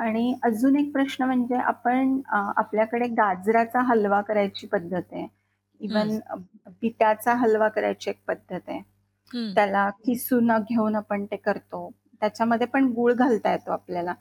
[0.01, 5.23] आणि अजून एक प्रश्न म्हणजे आपण अ, आपल्याकडे गाजराचा हलवा करायची पद्धत आहे.
[5.23, 5.29] हं,
[5.81, 6.35] इव्हन अ,
[6.83, 8.79] बिटाचा हलवा करायची एक पद्धत आहे.
[9.31, 9.55] हं.
[9.55, 11.91] त्याला किसून घेऊन आपण ते करतो.
[12.21, 14.15] त्याच्यामध्ये पण गूळ घालता येतो आपल्याला.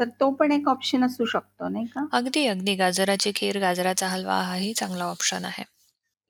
[0.00, 2.04] तर तो पण एक ऑप्शन असू शकतो, नाही का?
[2.12, 2.74] अगदी, अगदी.
[2.74, 5.64] गाजराची खीर, गाजराचा हलवा हाही चांगला ऑप्शन आहे.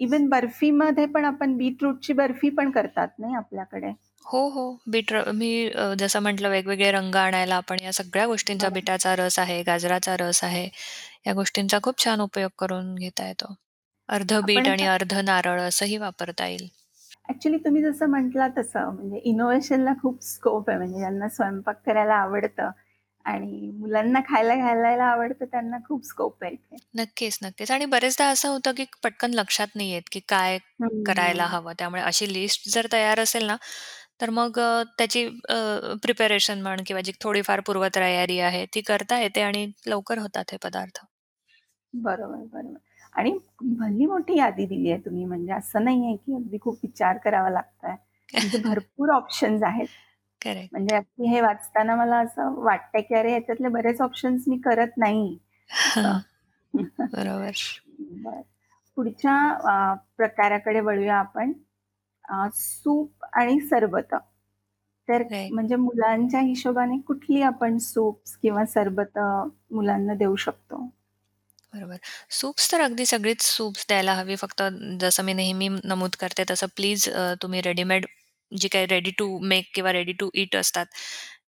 [0.01, 3.92] इव्हन बर्फीमध्ये पण आपण बीटरूटची बर्फी पण करतात नाही आपल्याकडे.
[4.26, 4.62] हो, हो.
[4.88, 8.70] बीट र मी अ, जसं म्हटलं वेगवेगळे रंग आणायला आपण या सगळ्या गोष्टींचा बरोबर.
[8.70, 10.68] बीटाचा रस आहे, गाजराचा रस आहे,
[11.26, 13.54] या गोष्टींचा खूप छान उपयोग करून घेता येतो.
[14.08, 16.68] अर्धं बीट आपण आणि अर्धं नारळ असंही वापरता येईल.
[17.26, 20.78] ॲक्चुअली तुम्ही जसं म्हटलात तसं म्हणजे इनोव्हेशनला खूप स्कोप आहे.
[20.78, 22.70] म्हणजे ज्यांना स्वयंपाक करायला आवडतं
[23.24, 26.76] आणि मुलांना खायला घालायला आवडतं त्यांना खूप स्कोप आहे इथे.
[26.94, 27.70] नक्कीच, नक्कीच.
[27.70, 30.58] आणि बरेचदा असं होतं, की पटकन लक्षात नाही येत, की काय
[31.06, 31.48] करायला हं.
[31.48, 31.72] हवं.
[31.78, 33.56] त्यामुळे अशी लिस्ट जर तयार असेल ना,
[34.20, 35.26] तर मग अ, त्याची
[36.02, 41.05] प्रिपरेशन म्हण किंवा जी थोडीफार पूर्वतयारी आहे, ती करता येते आणि लवकर होतात हे पदार्थ.
[41.94, 42.79] बरोबर, बरोबर.
[43.14, 43.31] आणि
[43.62, 47.90] भली मोठी यादी दिली आहे तुम्ही म्हणजे असं नाहीये, की अगदी खूप विचार करावा लागतोय.
[47.92, 49.88] म्हणजे भरपूर ऑप्शन्स आहेत.
[50.42, 50.70] करेक्ट.
[50.72, 55.38] म्हणजे अगदी हे वाचताना मला असं वाटतंय, की अरे ह्याच्यातले बरेच ऑप्शन्स मी करत नाही
[55.70, 56.18] असं.
[57.12, 57.52] बरोबर.
[58.00, 58.40] बरं.
[58.96, 61.52] पुढच्या अ, प्रकाराकडे वळूया आपण.
[62.24, 64.18] अ, सूप आणि सरबतं.
[65.09, 65.22] तर.
[65.51, 70.90] म्हणजे मुलांच्या हिशोबाने कुठली आपण सूप्स किंवा सरबतं मुलांना देऊ शकतो?
[71.75, 71.96] बरोबर.
[72.31, 74.37] सूप्स तर अगदी सगळीच सूप्स द्यायला हवी.
[74.37, 74.62] फक्त
[75.01, 78.07] जसं मी नेहमी नमूद करते तसं प्लीज अ, तुम्ही रेडीमेड
[78.53, 80.87] जी काही रेडी टू मेक किंवा रेडी टू ईट असतात,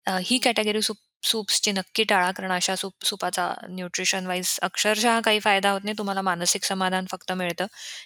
[0.05, 0.41] अ, ही हं.
[0.43, 2.31] कॅटेगरी सूप सूप्सची नक्की टाळा.
[2.31, 5.95] कारण अशा सूप सूपाचा न्यूट्रिशन वाईज अक्षरशः काही फायदा होत नाही.
[5.97, 7.65] तुम्हाला मानसिक समाधान फक्त मिळतं,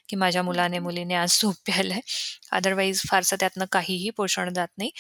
[0.10, 2.00] की माझ्या मुलाने, मुलीने आज सूप प्यायलंय.
[2.52, 4.92] अदरवाईज फारसं त्यातनं काहीही पोषण जात नाही.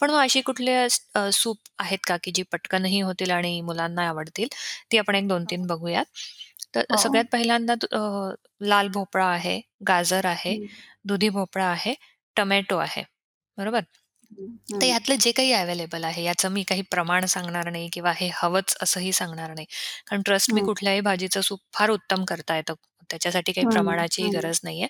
[0.00, 4.48] पण मग अशी कुठली अ, सूप आहेत का, की जी पटकनही होतील आणि मुलांना आवडतील?
[4.92, 6.04] ती आपण एक 2-3 बघूयात.
[6.74, 6.96] तर हो.
[6.98, 8.00] सगळ्यात पहिल्यांदा अ,
[8.64, 10.56] लाल भोपळा आहे, गाजर आहे,
[11.04, 11.94] दुधी भोपळा आहे,
[12.36, 13.02] टोमॅटो आहे.
[13.58, 13.80] बरोबर?
[14.72, 14.86] तर हं.
[14.86, 19.12] ह्यातलं जे काही अवेलेबल आहे, याचं मी काही प्रमाण सांगणार नाही किंवा हे हवंच असंही
[19.12, 19.66] सांगणार नाही.
[20.06, 22.74] कारण ट्रस्ट मी हं, कुठल्याही भाजीचं सूप फार उत्तम करता येतं.
[23.10, 24.86] त्याच्यासाठी काही हं, प्रमाणाचीही हं, गरज नाहीये.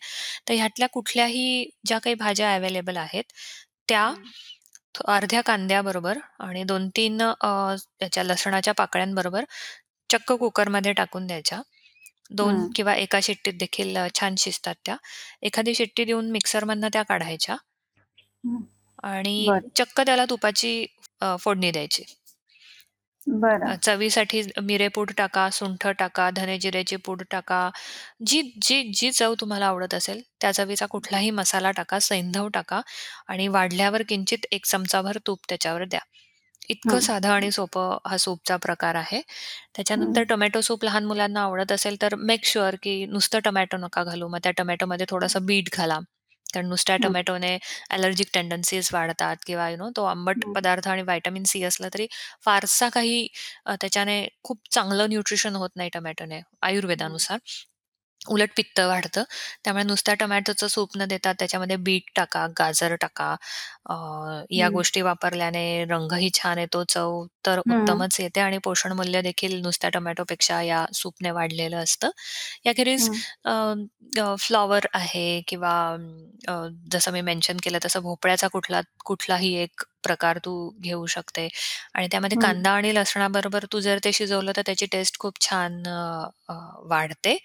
[0.48, 3.24] तर ह्यातल्या कुठल्याही ज्या काही भाज्या अवेलेबल आहेत,
[3.88, 4.30] त्या हं,
[5.06, 7.48] अर्ध्या कांद्याबरोबर आणि 2-3 अ,
[8.00, 9.44] त्याच्या लसणाच्या पाकळ्यांबरोबर
[10.10, 11.60] चक्क कुकरमध्ये टाकून द्यायच्या.
[12.32, 14.96] 2 हं, किंवा एका शिट्टीत देखील अ, छान शिजतात त्या.
[15.42, 17.56] एखादी शिट्टी देऊन मिक्सरमधनं त्या काढायच्या
[18.44, 18.68] हं.
[19.04, 20.86] आणि बरं, चक्क त्याला तुपाची
[21.20, 22.02] अ, फोडणी द्यायची.
[23.36, 23.62] बरं.
[23.62, 27.60] अ, चवीसाठी मिरेपूड टाका, सुंठ टाका, धने जिऱ्याची पूड टाका.
[28.24, 32.80] जी जी जी चव तुम्हाला आवडत असेल, त्या चवीचा कुठलाही मसाला टाका, सैंधव टाका
[33.28, 36.00] आणि वाढल्यावर किंचित 1 चमचाभर तूप त्याच्यावर द्या.
[36.68, 39.20] इतकं हं, साधं आणि सोपं हा सूपचा प्रकार आहे.
[39.96, 44.04] हं, त्याच्यानंतर टोमॅटो सूप लहान मुलांना आवडत असेल, तर मेक शुअर की नुसतं टोमॅटो नका
[44.04, 44.28] घालू.
[44.28, 45.98] मग त्या टोमॅटोमध्ये थोडंसं बीट घाला.
[46.48, 47.56] कारण नुसत्या हं, टोमॅटोने
[47.90, 52.06] ॲलर्जिक टेंडन्सीज वाढतात किंवा यू नो तो आंबट हं, पदार्थ आणि व्हिटॅमिन सी असला तरी
[52.42, 53.26] फारसा काही
[53.66, 56.40] अ, त्याच्याने खूप चांगलं न्यूट्रिशन होत नाही टोमॅटोने
[56.96, 57.38] हं, आयुर्वेदानुसार.
[58.26, 59.22] उलट पित्त वाढतं.
[59.64, 63.30] त्यामुळे नुसत्या टोमॅटोचं सूप न देता त्याच्यामध्ये बीट टाका, गाजर टाका.
[63.86, 63.94] अ,
[64.52, 69.20] या हं, गोष्टी वापरल्याने रंगही छान येतो, चव तर हं, उत्तमच येते आणि पोषण मूल्य
[69.22, 72.10] देखील नुसत्या टोमॅटोपेक्षा या सूपने वाढलेलं असतं.
[72.66, 73.50] याखेरीज हं, अ,
[74.18, 75.72] अ, फ्लॉवर आहे किंवा
[76.48, 76.52] अ,
[76.92, 81.48] जसं मी मेन्शन केलं तसं भोपळ्याचा कुठला कुठलाही एक प्रकार तू घेऊ शकते
[81.94, 85.82] आणि त्यामध्ये हं, कांदा आणि लसणाबरोबर तू जर ते शिजवलं तर त्याची टेस्ट खूप छान
[85.88, 86.54] अ, अ,
[86.84, 87.36] वाढते.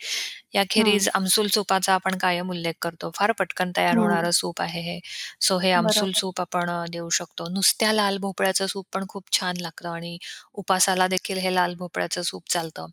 [0.74, 3.10] हं, याखेरीज आमसूल सूपाचा आपण कायम उल्लेख करतो.
[3.16, 3.98] फार पटकन तयार हं.
[3.98, 5.00] होणारं सूप आहे हे.
[5.42, 6.14] सो हे आमसूल बरोबर.
[6.16, 7.48] सूप आपण अ, देऊ शकतो.
[7.52, 10.18] नुसत्या लाल भोपळ्याचं सूप पण खूप छान लागतं आणि
[10.56, 12.88] उपासाला देखील हे लाल भोपळ्याचं सूप चालतं.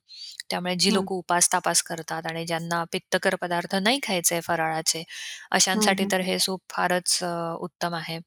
[0.50, 5.02] त्यामुळे जी हं, लोकं उपास-तापास करतात आणि ज्यांना पित्तकर पदार्थ नाही खायचे फराळाचे,
[5.70, 7.28] हं, अशांसाठी हं, तर हे सूप फारच अ,
[7.60, 8.18] उत्तम आहे.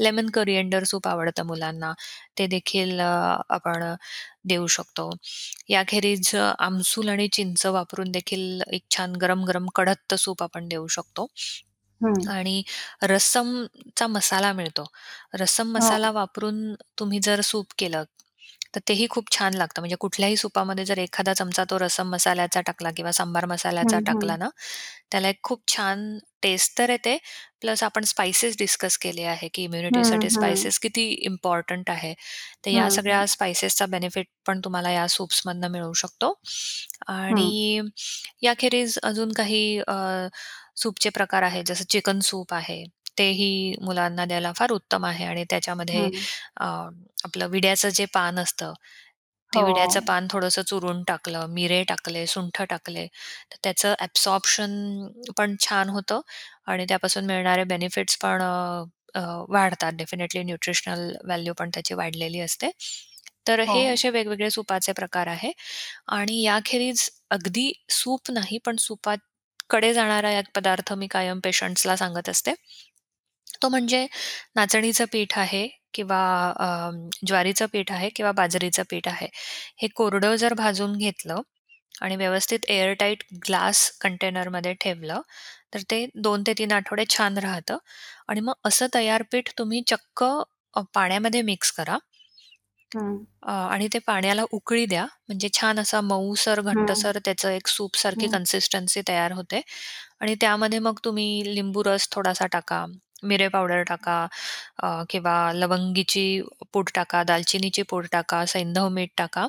[0.00, 1.92] लेमन कोरिएंडर सूप आवडतं मुलांना.
[2.38, 3.84] ते देखील अ, आपण
[4.44, 5.10] देऊ शकतो.
[5.68, 11.26] याखेरीज आमसूल आणि चिंच वापरून देखील एक छान गरम-गरम कढत्त सूप आपण देऊ शकतो.
[12.00, 12.28] हं.
[12.28, 12.62] आणि
[13.04, 14.84] रस्समचा मसाला मिळतो.
[15.34, 15.98] रस्सम हो.
[15.98, 18.04] मसाला वापरून तुम्ही जर सूप केलं,
[18.74, 19.80] तर तेही खूप छान लागतं.
[19.80, 24.28] म्हणजे कुठल्याही सुपामध्ये जर एखादा चमचा तो रस्सम मसाल्याचा टाकला किंवा सांबार मसाल्याचा हं, हं.
[24.28, 24.48] टाकला ना,
[25.12, 26.08] त्याला एक खूप छान
[26.42, 27.16] टेस्ट तर येते.
[27.60, 30.30] प्लस आपण स्पाइसेस डिस्कस केले आहे, की इम्युनिटीसाठी हं.
[30.30, 32.14] स्पाइसेस किती इम्पोर्टंट आहे.
[32.64, 33.18] तर या हं, हं.
[33.18, 36.34] सगळ्या स्पाइसेसचा बेनिफिट पण तुम्हाला या सूप्समधनं मिळू शकतो.
[37.28, 37.80] हं, आणि
[38.42, 39.94] याखेरीज अजून काही अ,
[40.76, 42.84] सूपचे प्रकार आहेत, जसं चिकन सूप आहे.
[43.18, 46.26] तेही मुलांना द्यायला फार उत्तम आहे आणि त्याच्यामध्ये हं.
[46.56, 46.64] अ,
[47.24, 48.72] आपलं विड्याचं जे पान असतं,
[49.52, 49.64] ते हो.
[49.64, 53.06] विड्याचं पान थोडंसं चुरून टाकलं, मिरे टाकले, सुंठ टाकले,
[53.52, 54.72] तर त्याचं ॲब्सॉर्प्शन
[55.36, 56.20] पण छान होतं
[56.66, 59.92] आणि त्यापासून मिळणारे बेनिफिट्स पण अ, अ, वाढतात.
[59.94, 62.70] डेफिनेटली न्यूट्रिशनल व्हॅल्यू पण त्याची वाढलेली असते.
[63.46, 63.78] तर हो.
[63.84, 65.52] हे असे वेगवेगळे सूपाचे प्रकार आहे
[66.10, 72.54] आणि याखेरीज अगदी सूप नाही, पण सूपाकडे जाणारा एक पदार्थ मी कायम पेशंट्सला सांगत असते.
[73.62, 74.06] तो म्हणजे
[74.56, 76.20] नाचणीचं पीठ आहे किंवा
[76.56, 76.68] अ,
[77.26, 79.28] ज्वारीचं पीठ आहे किंवा बाजरीचं पीठ आहे.
[79.78, 81.40] हे कोरडं जर भाजून घेतलं
[82.00, 85.20] आणि व्यवस्थित एअरटाईट ग्लास कंटेनरमध्ये ठेवलं,
[85.74, 87.78] तर ते 2 ते 3 आठवडे छान राहतं.
[88.28, 90.24] आणि मग असं तयार पीठ तुम्ही चक्क
[90.74, 91.96] अ, पाण्यामध्ये मिक्स करा.
[92.92, 95.04] हं, अ, आणि ते पाण्याला उकळी द्या.
[95.28, 99.60] म्हणजे छान असा मऊसर, हं, घट्टसर त्याचं एक सूपसारखी हं, कन्सिस्टन्सी तयार होते.
[100.20, 102.84] आणि त्यामध्ये मग तुम्ही लिंबू रस थोडासा टाका,
[103.22, 104.18] मिरे पावडर टाका
[104.78, 106.26] अ, किंवा लवंगीची
[106.72, 109.46] पूड टाका, दालचिनीची पूड टाका, सैंधव मीठ टाका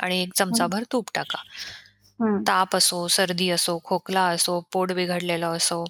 [0.00, 1.42] आणि 1 हं, चमचाभर तूप टाका.
[2.20, 5.84] हं, ताप असो, सर्दी असो, खोकला असो, पोट बिघडलेलं असो,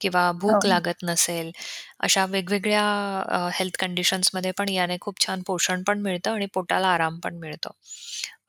[0.00, 0.58] किंवा हो.
[0.58, 1.50] भूक लागत नसेल,
[2.00, 2.84] अशा वेगवेगळ्या
[3.28, 7.70] अ, हेल्थ कंडिशन्समध्ये पण याने खूप छान पोषण पण मिळतं आणि पोटाला आराम पण मिळतो.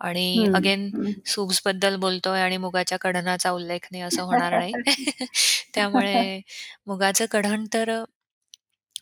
[0.02, 1.14] आणि हं, अगेन हं.
[1.28, 4.76] सूप्सबद्दल बोलतोय आणि मुगाच्या कढणाचा उल्लेख नाही असं होणार नाही.
[5.74, 6.40] त्यामुळे
[6.88, 7.92] मुगाचं कढण तर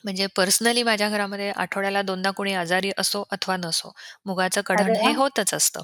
[0.08, 3.91] म्हणजे पर्सनली माझ्या घरामध्ये आठवड्याला 2दा कोणी आजारी असो अथवा नसो,
[4.26, 5.15] मुगाचं अरे कढण हे वाह!
[5.15, 5.82] होतच असतं.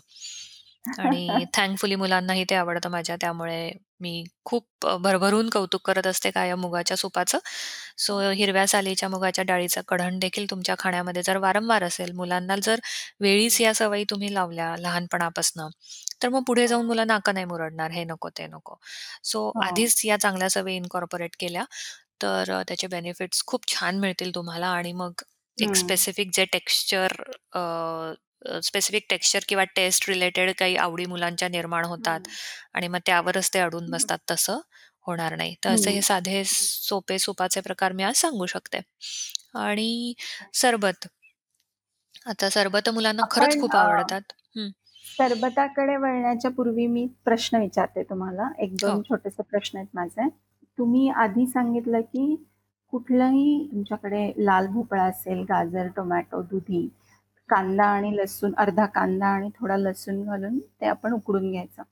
[0.97, 6.59] आणि थँकफुली मुलांनाही ते आवडतं माझ्या, त्यामुळे मी खूप अ, भरभरून कौतुक करत असते कायम
[6.61, 7.37] मुगाच्या सुपाचं.
[7.99, 12.79] सो हिरव्या सालीच्या मुगाच्या डाळीचं कढण देखील तुमच्या खाण्यामध्ये जर वारंवार असेल, मुलांना जर
[13.21, 15.69] वेळीच या सवयी तुम्ही लावल्या लहानपणापासनं,
[16.21, 18.77] तर मग पुढे जाऊन मुलं नाका नाही मुरडणार, हे नको, ते नको.
[19.25, 19.63] सो हो.
[19.63, 21.63] आधीच या चांगल्या सवयी इन्कॉर्पोरेट केल्या,
[22.23, 25.23] तर अ, त्याचे बेनिफिट्स खूप छान मिळतील तुम्हाला आणि मग
[25.57, 27.13] एक हं, स्पेसिफिक जे टेक्स्चर
[28.61, 32.35] स्पेसिफिक टेक्स्चर किंवा टेस्ट रिलेटेड काही आवडी मुलांच्या निर्माण होतात हं,
[32.73, 34.59] आणि मग त्यावरच ते अडून हं, बसतात, तसं
[35.05, 35.55] होणार नाही.
[35.63, 35.93] तर असे हं.
[35.93, 38.79] हे साधे सोपे सुपाचे प्रकार मी आज सांगू शकते.
[39.57, 40.13] आणि
[40.55, 41.07] सरबत.
[42.25, 44.33] आता सरबत मुलांना खरंच आपण खूप अ, आवडतात.
[44.55, 44.69] हं.
[45.05, 48.49] सरबताकडे वळण्याच्या पूर्वी मी प्रश्न विचारते तुम्हाला.
[48.81, 48.95] हो.
[48.95, 50.27] 1-2 छोटेसे प्रश्न आहेत माझे.
[50.77, 52.35] तुम्ही आधी सांगितलं, की
[52.93, 56.87] कुठलाही तुमच्याकडे लाल भोपळा असेल, गाजर, टोमॅटो, दुधी,
[57.49, 61.83] कांदा आणि लसूण, अर्धा कांदा आणि थोडा लसूण घालून ते आपण उकडून घ्यायचं.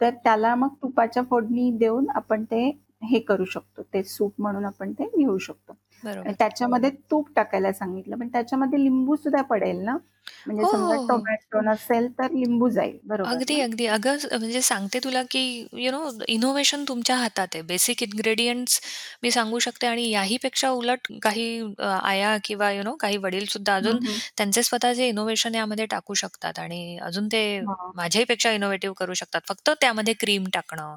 [0.00, 2.68] तर त्याला मग तुपाच्या फोडणी देऊन आपण ते
[3.04, 3.82] हे करू शकतो.
[3.82, 5.72] ते सूप म्हणून आपण ते घेऊ शकतो.
[6.02, 6.36] बरोबर.
[6.38, 9.96] त्याच्यामध्ये तूप टाकायला सांगितलं, पण त्याच्यामध्ये लिंबू सुद्धा पडेल ना?
[10.46, 11.08] म्हणजे हो, समजा हो.
[11.08, 13.60] टोमॅटो नसेल तर लिंबू जाईल, बरोबर अगदी, ना?
[13.60, 13.86] अगदी.
[13.88, 15.40] अगं, स- म्हणजे सांगते तुला, की
[15.76, 17.62] यू नो इनोव्हेशन तुमच्या हातात आहे.
[17.64, 18.80] बेसिक इन्ग्रीडियंट्स
[19.22, 21.46] मी सांगू शकते आणि याहीपेक्षा उलट काही
[21.78, 24.20] अ, आया किंवा यू नो काही वडीलसुद्धा अजून हं, हं.
[24.36, 27.92] त्यांचे स्वतःचे इनोव्हेशन यामध्ये टाकू शकतात आणि अजून ते हां.
[27.94, 29.40] माझ्याहीपेक्षा इनोव्हेटिव्ह करू शकतात.
[29.48, 30.94] फक्त त्यामध्ये क्रीम टाकणं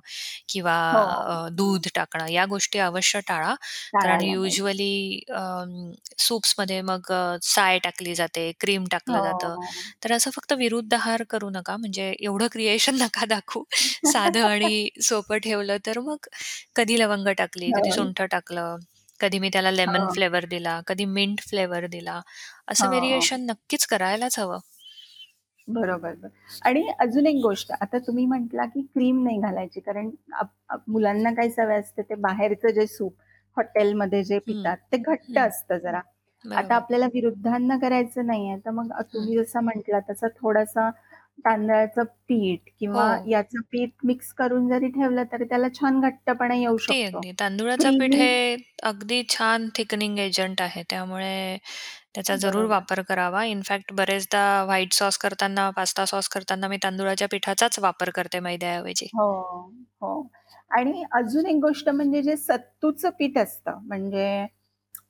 [0.49, 1.03] किंवा हो.
[1.25, 3.53] अ, दूध टाकणं या गोष्टी अवश्य टाळा.
[3.93, 4.71] कारण टाळायला पाहिजे.
[4.93, 9.55] युजुअली सूप्समध्ये मग अ, साय टाकली जाते, क्रीम टाकलं जातं.
[9.55, 9.91] हो.
[10.03, 11.77] तर असं फक्त विरुद्ध आहार करू नका.
[11.77, 13.63] म्हणजे एवढं क्रिएशन नका दाखवू.
[14.05, 16.27] साधं आणि सोपं ठेवलं तर मग
[16.75, 17.91] कधी लवंग टाकली, कधी हो.
[17.91, 18.77] सुंठ टाकलं,
[19.19, 20.11] कधी मी त्याला लेमन हो.
[20.11, 22.19] फ्लेवर दिला, कधी मिंट फ्लेवर दिला.
[22.67, 22.89] असं हो.
[22.89, 24.59] व्हेरिएशन नक्कीच करायलाच हवं.
[25.67, 26.29] बरोबर, बरं.
[26.61, 31.31] आणि अजून एक गोष्ट, आता तुम्ही म्हटला, की क्रीम नाही घालायची कारण आप आप मुलांना
[31.33, 33.13] काय सवय असते, ते बाहेरचं जे सूप
[33.57, 35.39] हॉटेलमध्ये जे हं, पितात, ते घट्ट हं.
[35.39, 36.01] असतं जरा.
[36.45, 36.75] आता.
[36.75, 39.11] आपल्याला विरुद्धांना करायचं नाहीये, तर मग हं.
[39.13, 40.89] तुम्ही जसं म्हटला तसं थोडासा
[41.45, 43.03] तांदळाचं पीठ हो.
[43.03, 47.21] किंवा याचं पीठ मिक्स करून जरी ठेवलं, तरी त्याला छान घट्टपणा येऊ शकतो.
[47.21, 47.31] अगदी.
[47.39, 50.83] तांदुळाचं पीठ क्रीमी हे अगदी छान थिकनिंग एजंट आहे.
[50.89, 51.57] त्यामुळे
[52.15, 52.67] त्याचा जरूर बरोबर.
[52.67, 53.43] वापर करावा.
[53.45, 59.11] इनफॅक्ट बरेचदा व्हाईट सॉस करताना, पास्ता सॉस करताना मी तांदुळाच्या पिठाचाच वापर करते मैद्याऐवजी.
[59.13, 59.25] हो,
[60.01, 60.11] हो.
[60.71, 64.45] आणि अजून एक गोष्ट म्हणजे जे सत्तूचं पीठ असतं, म्हणजे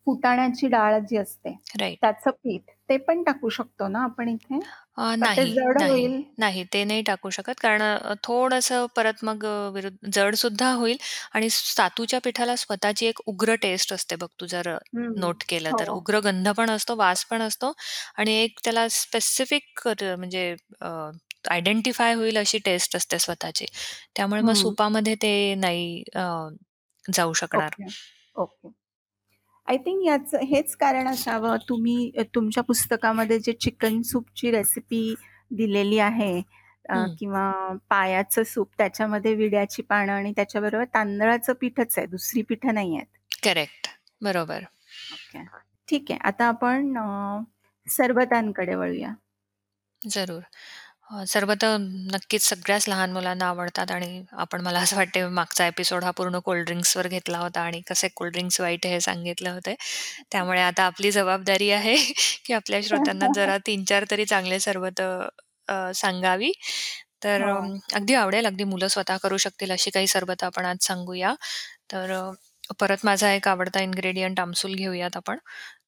[0.06, 2.00] फुटाण्याची डाळ जी असते, राइट.
[2.02, 4.60] त्याचं पीठ, ते पण टाकू शकतो ना आपण इथे?
[4.98, 6.22] अ, का ते नाही, जड नाही, होईल?
[6.38, 6.64] नाही.
[6.66, 10.98] ते नाही टाकू शकत कारण अ, थोडंसं परत मग अ, विरुद्ध जडसुद्धा होईल
[11.34, 14.76] आणि सातूच्या पिठाला स्वतःची एक उग्र टेस्ट असते बघ, तू जर.
[15.16, 15.90] नोट केलं तर.
[15.90, 15.92] हो.
[15.92, 17.72] उग्र गंध पण असतो, वास पण असतो
[18.18, 20.54] आणि एक त्याला स्पेसिफिक म्हणजे
[21.48, 23.66] आयडेंटिफाय होईल अशी टेस्ट असते स्वतःची.
[24.16, 24.56] त्यामुळे मग हं.
[24.56, 26.22] सुपामध्ये ते नाही अ,
[27.06, 27.76] जाऊ शकणार.
[27.76, 27.90] Okay,
[28.36, 28.70] okay.
[29.68, 35.04] आय थिंक याचं हेच कारण असावं तुम्ही अ, तुमच्या पुस्तकामध्ये जे चिकन सूपची रेसिपी
[35.52, 36.34] दिलेली आहे
[36.86, 37.52] अ, हं, किंवा
[37.90, 43.08] पायाचं सूप त्याच्यामध्ये विड्याची पानं आणि त्याच्याबरोबर तांदळाचं पीठच आहे, दुसरी पिठं नाही आहेत.
[43.44, 43.88] करेक्ट.
[44.22, 44.68] बरोबर.
[45.10, 45.44] ओके.
[45.88, 46.20] ठीक आहे.
[46.24, 47.06] आता आपण अ,
[47.88, 49.14] सरबतांकडे वळूया.
[50.02, 50.44] जरूर.
[51.12, 51.78] अ, सरबतं
[52.12, 56.66] नक्कीच सगळ्याच लहान मुलांना आवडतात आणि आपण मला असं वाटते मागचा एपिसोड हा पूर्ण कोल्ड
[56.66, 59.76] ड्रिंक्सवर घेतला होता आणि कसे कोल्ड ड्रिंक्स वाईट हे सांगितले होते.
[60.32, 61.96] त्यामुळे आता आपली जबाबदारी आहे
[62.46, 65.28] की आपल्या श्रोत्यांना जरा 3-4 तरी चांगले सरबतं
[65.68, 66.52] अ, सांगावी.
[67.24, 67.60] तर हो,
[67.94, 71.34] अगदी आवडेल, अगदी मुलं स्वतः करू शकतील अशी काही सरबतं आपण आज सांगूया.
[71.92, 72.32] तर अ,
[72.80, 75.38] परत माझा एक आवडता इन्ग्रेडियंट आमसूल घेऊयात आपण.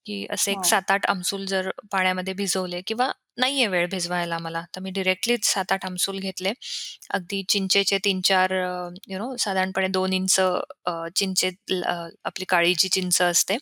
[0.05, 0.65] की असे एक हो.
[0.65, 6.19] 7-8 आमसूल जर पाण्यामध्ये भिजवले किंवा नाहीये वेळ भिजवायला मला, तर मी डायरेक्टलीच 7-8 आमसूल
[6.19, 6.51] घेतले.
[7.11, 11.49] अगदी चिंचेचे 3-4 अ, यू नो साधारणपणे 2 इंच अ, चिंचे
[11.83, 11.93] अ,
[12.25, 13.57] आपली काळी जी चिंच असते,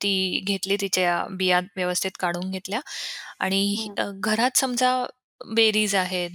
[0.00, 0.76] ती घेतली.
[0.78, 2.80] तिच्या बिया व्यवस्थित काढून घेतल्या
[3.40, 4.92] आणि हं, अ, घरात समजा
[5.40, 6.30] बेरीज आहेत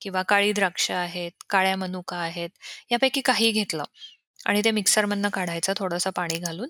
[0.00, 2.50] किंवा काळी द्राक्ष आहेत, काळ्या मनुका आहेत,
[2.90, 3.84] यापैकी काही घेतलं
[4.46, 6.68] आणि ते मिक्सरमधनं काढायचं थोडंसं पाणी घालून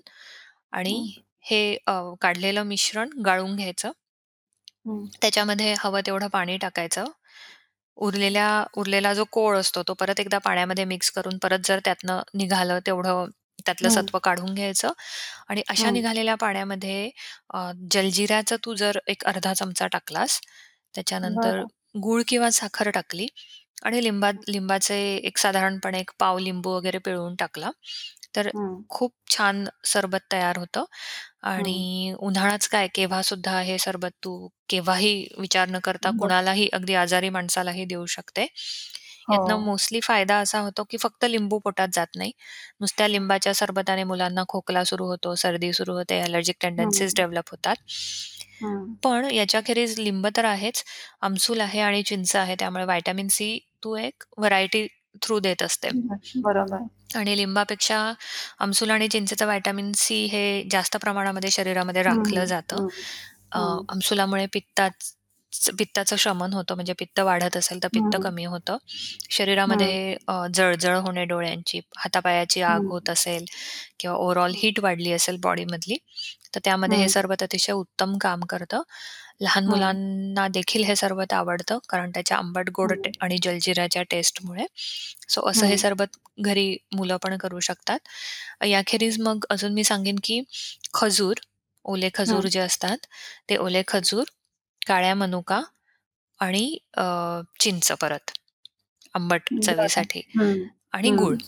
[0.73, 1.05] आणि हं,
[1.45, 3.91] हे अ, काढलेलं मिश्रण गाळून घ्यायचं.
[4.85, 7.05] हं, त्याच्यामध्ये हवं तेवढं पाणी टाकायचं.
[7.97, 12.79] उरलेल्या उरलेला जो कोळ असतो तो परत एकदा पाण्यामध्ये मिक्स करून परत जर त्यातनं निघालं
[12.87, 13.25] तेवढं
[13.65, 13.89] त्यातलं हं.
[13.89, 14.91] सत्व काढून घ्यायचं
[15.49, 15.91] आणि अशा हं.
[15.91, 17.09] निघालेल्या पाण्यामध्ये
[17.51, 20.39] अ, जलजिऱ्याचा तू जर एक अर्धा चमचा टाकलास,
[20.93, 21.69] त्याच्यानंतर बरं.
[22.03, 23.27] गूळ किंवा साखर टाकली
[23.83, 27.71] आणि लिंबा लिंबाचे एक साधारणपणे एक पाव लिंबू वगैरे पिळून टाकला,
[28.35, 28.83] तर हं.
[28.89, 30.83] खूप छान सरबत तयार होतं
[31.55, 31.73] हं.
[31.73, 36.17] आणि उन्हाळाच काय केव्हासुद्धा हे सरबत तू केव्हाही विचार न करता बरं.
[36.17, 38.45] कुणालाही अगदी आजारी माणसालाही देऊ शकते.
[39.27, 39.33] हो.
[39.33, 42.31] यातनं मोस्टली फायदा असा होतो, की फक्त लिंबू पोटात जात नाही.
[42.81, 47.17] नुसत्या लिंबाच्या सरबताने मुलांना खोकला सुरू होतो, सर्दी सुरू होते, एलर्जिक टेंडन्सीज हं.
[47.17, 47.75] डेव्हलप होतात.
[48.61, 48.95] हं.
[49.03, 50.83] पण याच्याखेरीज लिंब तर आहेच,
[51.21, 52.55] आमसूल आहे आणि चिंच आहे.
[52.59, 54.87] त्यामुळे व्हिटॅमिन सी तू एक व्हरायटी
[55.21, 55.89] थ्रू देत असते.
[56.37, 56.87] बरोबर.
[57.15, 57.99] आणि लिंबापेक्षा
[58.59, 62.77] आमसूल आणि चिंचेचं व्हिटॅमिन सी हे जास्त प्रमाणामध्ये शरीरामध्ये राखलं जातं.
[62.77, 62.89] हं,
[63.51, 63.87] अ, हं.
[63.89, 65.13] आमसुलामुळे पित्ताच
[65.79, 68.23] पित्ताचं शमन होतं, म्हणजे पित्त वाढत असेल तर पित्त हं.
[68.23, 68.77] कमी होतं.
[69.65, 69.95] हं.
[69.95, 72.87] शरीरामध्ये अ, जळजळ होणे डोळ्यांची, हातापायाची आग हं.
[72.87, 73.45] होत असेल
[73.99, 74.53] किंवा ओव्हरऑल.
[74.57, 75.97] हीट वाढली असेल बॉडीमधली,
[76.55, 77.09] तर त्यामध्ये हे हं.
[77.09, 78.81] सरबत अतिशय उत्तम काम करतं.
[79.41, 79.67] लहान हं.
[79.67, 83.13] मुलांना देखील हे सरबत आवडतं, कारण त्याच्या आंबट-गोड टे हं.
[83.21, 84.65] आणि जलजिऱ्याच्या टेस्टमुळे.
[85.29, 85.79] सो असं हे हं.
[85.79, 87.99] सरबत घरी मुलं पण करू शकतात.
[88.65, 90.41] याखेरीज मग अजून मी सांगेन, की
[90.93, 91.35] खजूर,
[91.85, 92.43] ओले हं.
[92.43, 92.97] खजूर जे असतात,
[93.49, 94.23] ते ओले खजूर,
[94.81, 95.61] काळ्या मनुका
[96.39, 96.65] आणि
[96.97, 97.03] अ,
[97.59, 98.31] चिंच परत,
[99.15, 99.63] आंबट बरं.
[99.63, 101.35] चवीसाठी हं, आणि गूळ.
[101.35, 101.39] हं.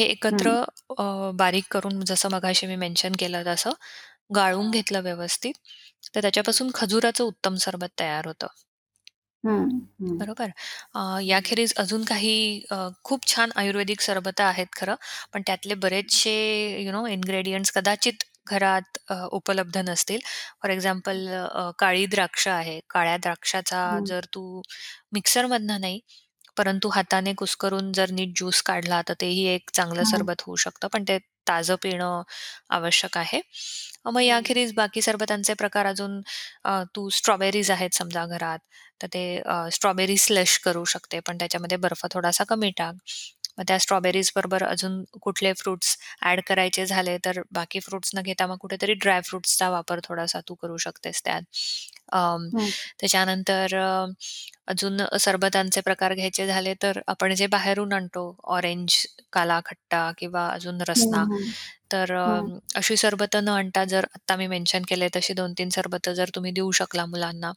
[0.00, 0.56] एकत्र हं.
[0.98, 3.72] अ, बारीक करून जसं मगाशी मी मेन्शन केलं तसं
[4.30, 4.70] गाळून.
[4.70, 5.54] घेतलं व्यवस्थित,
[6.14, 8.46] तर त्याच्यापासून खजुराचं उत्तम सरबत तयार होतं.
[9.44, 9.68] हं,
[10.00, 10.16] हं.
[10.16, 10.50] बरोबर.
[10.94, 11.00] अ.
[11.22, 12.34] याखेरीज अजून काही
[12.70, 14.94] अ, खूप छान आयुर्वेदिक सरबतं आहेत खरं,
[15.32, 16.34] पण त्यातले बरेचसे
[16.84, 20.18] यू नो इन्ग्रीडियंट्स कदाचित घरात अ, उपलब्ध नसतील.
[20.62, 22.80] फॉर एक्झाम्पल अ, काळी द्राक्ष आहे.
[22.90, 24.06] काळ्या द्राक्षाचा हं.
[24.06, 24.62] जर तू
[25.12, 26.00] मिक्सरमधनं नाही,
[26.56, 30.06] परंतु हाताने कुस्करून जर नीट ज्यूस काढला, तर तेही एक चांगलं हं.
[30.06, 30.88] सरबत होऊ शकतं.
[30.88, 32.22] पण ते ताजं पिणं
[32.70, 33.40] आवश्यक आहे.
[34.06, 34.20] मग.
[34.22, 36.20] याखेरीज बाकी सरबतांचे प्रकार अजून
[36.64, 38.58] अ, तू स्ट्रॉबेरीज आहेत समजा घरात,
[39.00, 42.94] तर ते अ, स्ट्रॉबेरी स्लश करू शकते, पण त्याच्यामध्ये बर्फ थोडासा कमी टाक.
[43.58, 48.46] मग त्या स्ट्रॉबेरीज बरोबर अजून कुठले फ्रुट्स ॲड करायचे झाले, तर बाकी फ्रुट्स न घेता
[48.46, 51.42] मग कुठेतरी ड्राय फ्रुट्सचा वापर थोडासा तू करू शकतेस त्यात.
[52.52, 52.70] हं.
[53.00, 54.06] त्याच्यानंतर अ,
[54.68, 58.94] अजून सरबतांचे प्रकार घ्यायचे झाले, तर आपण जे बाहेरून आणतो ऑरेंज,
[59.32, 61.52] काला खट्टा किंवा अजून हं, रसना, हं.
[61.92, 62.50] तर अ, हं.
[62.76, 66.70] अशी सरबतं न आणता जर आत्ता मी मेन्शन केले तशी 2-3 सरबतं जर तुम्ही देऊ
[66.72, 67.52] शकला मुलांना,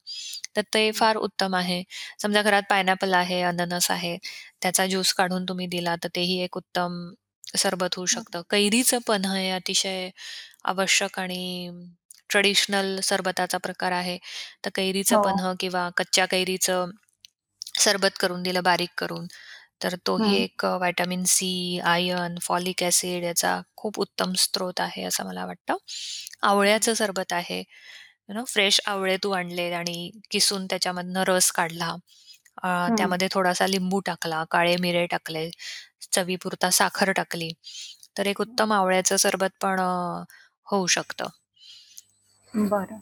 [0.56, 0.94] तर ते हं.
[0.94, 1.84] फार उत्तम आहे.
[2.20, 4.18] समजा घरात पायनॅपल आहे, अननस आहे,
[4.62, 7.02] त्याचा ज्यूस काढून तुम्ही दिला, तर तेही एक उत्तम
[7.58, 8.24] सरबत होऊ हं.
[8.28, 8.42] शकतं.
[8.52, 10.10] कैरीचं पन्ह हे अतिशय
[10.66, 11.70] आवश्यक आणि
[12.30, 14.18] ट्रेडिशनल सरबताचा प्रकार आहे.
[14.66, 15.24] तर कैरीचं हो.
[15.24, 16.90] पन्ह किंवा कच्च्या कैरीचं
[17.80, 19.28] सरबत करून दिलं बारीक करून,
[19.84, 20.44] तर तोही हं.
[20.44, 21.52] एक अ, vitamin C,
[21.86, 25.78] iron, folic acid याचा खूप उत्तम स्रोत आहे, असं मला वाटतं.
[26.44, 27.60] आवळ्याचं सरबत आहे.
[27.60, 31.90] यू नो फ्रेश आवळे तू आणले आणि किसून त्याच्यामधनं रस काढला.
[32.64, 32.98] अ, हं.
[32.98, 35.50] त्यामध्ये थोडासा लिंबू टाकला, काळे मिरे टाकले,
[36.14, 37.52] चवीपुरता साखर टाकली,
[38.18, 40.24] तर एक उत्तम आवळ्याचं सरबत पण अ,
[40.68, 41.28] होऊ शकतं.
[42.56, 42.98] बरं.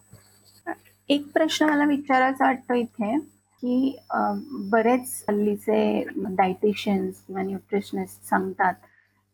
[1.10, 3.20] एक प्रश्न मला विचारायचा वाटतो इथे,
[3.62, 4.18] की अ,
[4.52, 8.74] बरेच हल्लीचे डायटीशियन्स किंवा न्यूट्रिशनिस्ट सांगतात,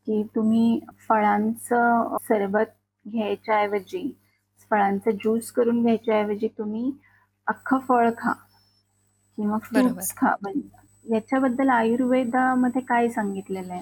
[0.06, 2.66] की तुम्ही फळांचं सरबत
[3.08, 4.18] घ्यायच्या ऐवजी,
[4.72, 6.92] फळांचं ज्यूस करून घ्यायच्या ऐवजी तुम्ही
[7.48, 8.32] अख्खं फळ खा
[9.38, 9.90] किंवा बरोबर.
[9.90, 10.36] फ्रुट्स खा.
[10.42, 13.82] म्हणजे याच्याबद्दल आयुर्वेदामध्ये काय सांगितलेलं आहे?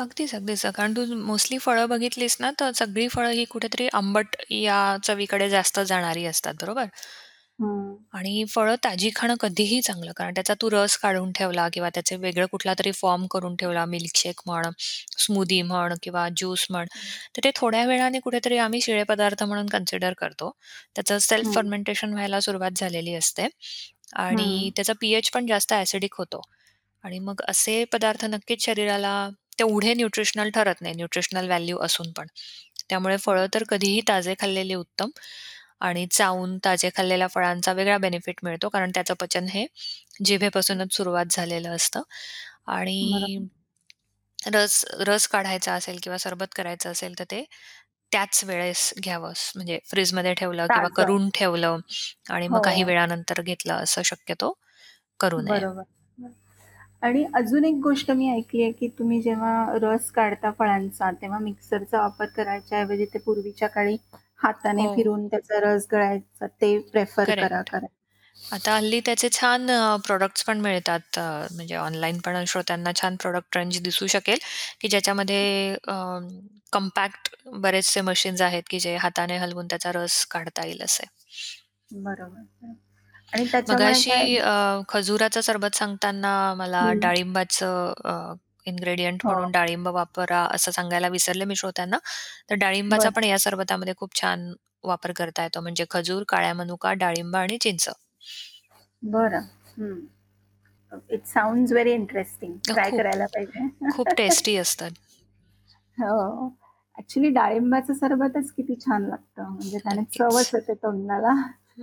[0.00, 0.64] अगदीच, अगदीच.
[0.68, 5.80] कारण तू मोस्टली फळं बघितलीस ना, तर सगळी फळं ही कुठेतरी आंबट या चवीकडे जास्त
[5.86, 6.86] जाणारी असतात, बरोबर?
[7.58, 7.96] हं.
[8.12, 12.46] आणि फळं ताजी खाणं कधीही चांगलं, कारण त्याचा तू रस काढून ठेवला किंवा त्याचे वेगळं
[12.46, 14.66] कुठलातरी फॉर्म करून ठेवला, मिल्कशेक म्हण,
[15.18, 16.86] स्मूदी म्हण किंवा ज्यूस म्हण.
[17.36, 20.50] तर ते थोड्या वेळाने कुठेतरी आम्ही शिळे पदार्थ म्हणून कन्सिडर करतो.
[20.96, 21.54] त्याचं सेल्फ हं.
[21.54, 23.46] फर्मेंटेशन व्हायला सुरुवात झालेली असते
[24.16, 24.72] आणि हं.
[24.76, 26.40] त्याचा पी-एच पण जास्त ॲसिडिक होतो
[27.04, 29.14] आणि मग असे पदार्थ नक्कीच शरीराला
[29.60, 32.26] तेवढे न्यूट्रिशनल ठरत नाही, न्यूट्रिशनल व्हॅल्यू असून पण.
[32.90, 35.10] त्यामुळे फळं तर कधीही ताजे खाल्लेले उत्तम
[35.82, 39.66] आणि चावून ताजे खाल्लेल्या फळांचा वेगळा बेनिफिट मिळतो, कारण त्याचं पचन हे
[40.24, 42.02] जिभेपासूनच सुरुवात झालेलं असतं
[42.68, 43.48] आणि बरोबर.
[44.46, 47.42] रस रस काढायचा असेल किंवा सरबत करायचं असेल, तर ते
[48.12, 49.32] त्याच वेळेस घ्यावं.
[49.56, 50.90] म्हणजे फ्रिजमध्ये ठेवलं किंवा ताजं.
[50.94, 51.78] करून ठेवलं
[52.30, 52.84] आणि मग काही हो.
[52.84, 54.52] वेळानंतर घेतलं, असं शक्यतो
[55.20, 55.62] करू नये.
[55.62, 55.84] बरोबर.
[57.02, 62.00] आणि अजून एक गोष्ट मी ऐकली आहे, की तुम्ही जेव्हा रस काढता फळांचा, तेव्हा मिक्सरचा
[62.00, 63.96] वापर करायच्या ऐवजी ते पूर्वीच्या काळी
[64.40, 64.94] हाताने हो.
[64.96, 67.70] फिरवून त्याचा रस गळायचा ते प्रिफर करा करेक्ट.
[67.70, 67.86] करा.
[68.36, 69.66] आता हल्ली त्याचे छान
[70.06, 74.38] प्रॉडक्ट्स पण मिळतात अ, म्हणजे ऑनलाईन पण श्रोत्यांना छान प्रॉडक्ट रेंज दिसू शकेल,
[74.80, 75.74] की ज्याच्यामध्ये
[76.72, 81.06] कॉम्पॅक्ट बरेचसे मशीन्स आहेत, की जे हाताने हलवून त्याचा रस काढता येईल असे.
[81.90, 82.74] बरोबर.
[83.32, 84.52] आणि त्याच्यामुळे मगाशी अ,
[84.88, 86.96] खजुराचं सरबत सांगताना मला हं.
[86.96, 88.12] डाळिंबाचं अ,
[88.66, 89.36] इन्ग्रीडियंट हो.
[89.40, 91.98] म्हणून डाळिंब वापरा असं सांगायला विसरले मी श्रोत्यांना.
[92.50, 93.10] तर डाळिंबाचा बरं.
[93.10, 94.52] पण या सरबतामध्ये खूप छान
[94.84, 95.60] वापर करता येतो.
[95.60, 97.88] म्हणजे खजूर, काळ्या मनुका, डाळिंब आणि चिंच.
[99.02, 99.44] बरं.
[99.76, 100.00] हं.
[101.10, 102.56] It sounds very interesting.
[102.66, 103.68] A, try खूप, करायला पाहिजे.
[103.90, 104.90] खूप टेस्टी असतात.
[106.00, 106.48] हो.
[106.98, 109.48] ॲक्चुअली डाळिंबाचं सरबतच किती छान लागतं.
[109.50, 110.10] म्हणजे त्याने नक्कीच.
[110.12, 111.34] चवच येते तोंडाला.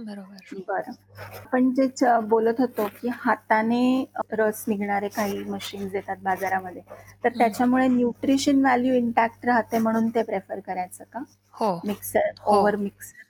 [0.05, 0.61] बरोबर.
[0.67, 0.91] बरं.
[1.19, 6.81] आपण जे च बोलत होतो, की हाताने रस निघणारे काही मशीन्स येतात बाजारामध्ये.
[7.23, 7.37] तर हं.
[7.37, 11.19] त्याच्यामुळे न्यूट्रिशन व्हॅल्यू इंटॅक्ट राहते म्हणून ते प्रिफर करायचं का?
[11.53, 12.55] हो, मिक्सर, हो.
[12.57, 13.23] Over mixer.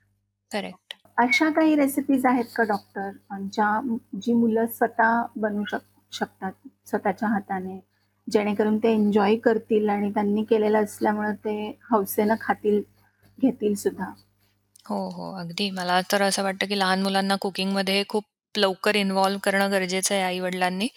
[0.51, 0.93] करेक्ट.
[1.18, 5.80] अशा काही रेसिपीज आहेत का डॉक्टर अ, ज्या जी मुलं स्वतः बनवू शक
[6.11, 6.51] शकतात
[6.86, 7.80] स्वतःच्या हाताने,
[8.30, 12.82] जेणेकरून ते एन्जॉय करतील आणि त्यांनी केलेलं असल्यामुळे ते हौसेनं खातील,
[13.41, 14.05] घेतील सुद्धा?
[14.88, 15.32] हो, हो.
[15.36, 15.70] अगदी.
[15.72, 18.24] मला तर असं वाटतं, की लहान मुलांना कुकिंगमध्ये खूप
[18.56, 20.88] लवकर इन्व्हॉल्व करणं गरजेचं आहे आई-वडिलांनी.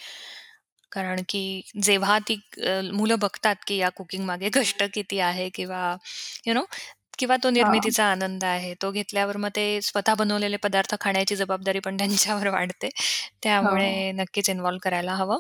[0.93, 1.43] कारण की
[1.82, 5.82] जेव्हा ती अ, मुलं बघतात, की या कुकिंगमागे कष्ट किती आहे किंवा
[6.47, 6.64] यू नो
[7.20, 7.90] किंवा तो हां.
[7.90, 8.72] निर्मितीचा आनंद आहे.
[8.76, 12.88] तो घेतल्यावर मग ते स्वतः बनवलेले पदार्थ खाण्याची जबाबदारी पण त्यांच्यावर वाढते.
[13.60, 13.76] हो.
[13.76, 15.38] त्यामुळे नक्कीच इन्व्हॉल्व करायला हवं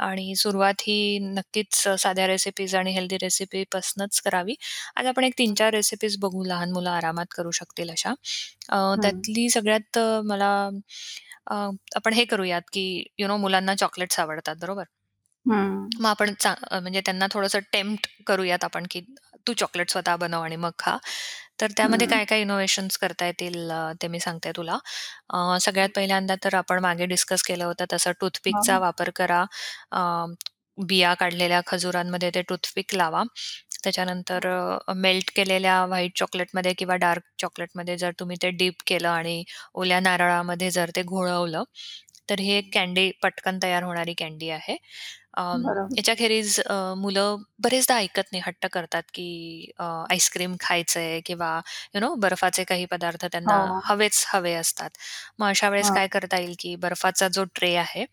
[0.00, 4.54] आणि सुरुवात ही नक्कीच अ, साध्या रेसिपीज आणि हेल्दी रेसिपीपासूनच करावी.
[4.96, 8.14] आज आपण एक 3-4 रेसिपीज बघू लहान मुलं आरामात करू शकतील अशा.
[8.70, 9.02] अ, हं.
[9.02, 10.52] त्यातली सगळ्यात अ, मला
[11.46, 11.54] अ,
[11.96, 12.84] आपण हे करूयात, की
[13.18, 14.84] यू नो मुलांना चॉकलेट्स आवडतात, बरोबर?
[15.46, 15.88] हं.
[15.94, 19.00] मग आपण चा म्हणजे त्यांना थोडंसं टेम्प्ट करूयात आपण, की
[19.46, 20.96] तू चॉकलेट स्वतः बनव आणि मग खा.
[21.60, 22.08] तर त्यामध्ये हं.
[22.08, 24.78] काय-काय इनोव्हेशन्स करता येतील अ, ते मी सांगते तुला.
[25.30, 28.80] अ, सगळ्यात पहिल्यांदा तर आपण मागे डिस्कस केलं होतं तसं टूथपिकचा हां.
[28.80, 29.44] वापर करा.
[29.92, 30.00] अ,
[30.78, 33.22] बिया काढलेल्या खजुरांमध्ये ते टूथपिक लावा.
[33.84, 39.42] त्याच्यानंतर अ, मेल्ट केलेल्या व्हाईट चॉकलेटमध्ये किंवा डार्क चॉकलेटमध्ये जर तुम्ही ते डीप केलं आणि
[39.74, 41.62] ओल्या नारळामध्ये जर ते घोळवलं,
[42.30, 44.76] तर ही एक कँडी पटकन तयार होणारी कँडी आहे.
[45.54, 45.98] बरोबर.
[45.98, 51.50] याच्याखेरीज अ, मुलं बरेचदा ऐकत नाही, हट्ट करतात, की अ, आईस्क्रीम खायचंय किंवा
[51.94, 53.82] यू नो बर्फाचे काही पदार्थ त्यांना हो.
[53.84, 54.90] हवेच हवे असतात.
[55.38, 55.92] मग अशा वेळेस हां.
[55.92, 58.04] काय करता येईल, की बर्फाचा जो ट्रे आहे,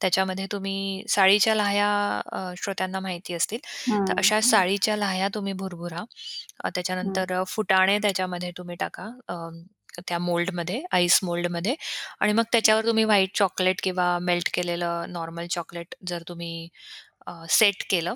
[0.00, 1.88] त्याच्यामध्ये तुम्ही साळीच्या लाह्या
[2.32, 3.58] अ, श्रोत्यांना माहिती असतील.
[4.08, 4.18] तर हं.
[4.18, 4.44] अशा हं.
[4.44, 6.04] साळीच्या लाह्या तुम्ही भुरभुरा.
[6.64, 7.24] अ, हं.
[7.24, 9.34] त्याच्यानंतर अ, फुटाणे त्याच्यामध्ये तुम्ही टाका अ,
[10.00, 11.74] त्या मोल्डमध्ये, आईस मोल्डमध्ये
[12.20, 16.68] आणि मग त्याच्यावर तुम्ही व्हाईट चॉकलेट किंवा मेल्ट केलेलं नॉर्मल चॉकलेट जर तुम्ही
[17.50, 18.14] सेट केलं,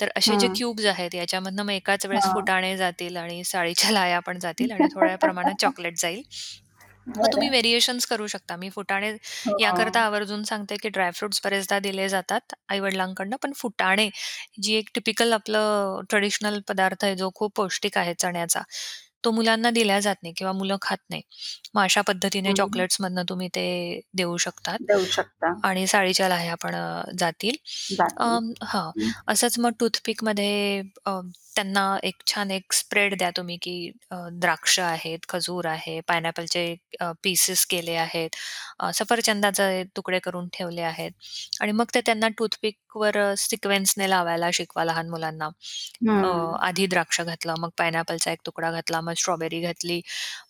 [0.00, 0.54] तर असे जे हं.
[0.54, 2.32] क्यूब्स आहेत याच्यामधनं मग एकाच वेळेस हां.
[2.32, 6.22] फुटाणे जातील आणि साळीच्या लाह्या पण जातील आणि थोड्या प्रमाणात चॉकलेट जाईल.
[7.16, 7.50] मग तुम्ही बरं.
[7.50, 8.56] व्हेरिएशन्स करू शकता.
[8.56, 9.12] मी फुटाणे
[9.58, 10.02] याकरता हो.
[10.02, 13.36] आवर्जून सांगते, की ड्राय फ्रुट्स बरेचदा दिले जातात आई-वडिलांकडनं.
[13.42, 14.08] पण फुटाणे
[14.60, 18.62] जी एक टिपिकल आपलं ट्रेडिशनल पदार्थ आहे, जो खूप पौष्टिक आहे चण्याचा,
[19.26, 21.22] तो मुलांना दिला जात नाही किंवा मुलं खात नाही.
[21.74, 22.54] मग अशा पद्धतीने हं.
[22.54, 23.66] चॉकलेट्समधनं तुम्ही ते
[24.14, 25.52] देऊ शकतात देऊ शकता.
[25.64, 27.56] आणि साळीच्या लाह्या पण अ, जातील.
[27.90, 28.16] जातील.
[28.24, 28.90] अं, हां.
[28.96, 29.12] हं.
[29.28, 31.20] असंच मग टूथपिकमध्ये अ,
[31.56, 36.64] त्यांना एक छान एक स्प्रेड द्या तुम्ही, की अ, द्राक्ष आहेत, खजूर आहे, पायनॅपलचे
[37.00, 38.30] अ, पीसेस केले आहेत,
[38.80, 41.12] अ, सफरचंदाचे तुकडे करून ठेवले आहेत
[41.60, 45.46] आणि मग ते त्यांना टूथपिकवर अ, सिक्वेन्सने लावायला शिकवा लहान मुलांना.
[45.46, 46.56] अ, हं.
[46.62, 50.00] आधी द्राक्ष घातलं, मग पायनॅपलचा एक तुकडा घातला, मग स्ट्रॉबेरी घातली,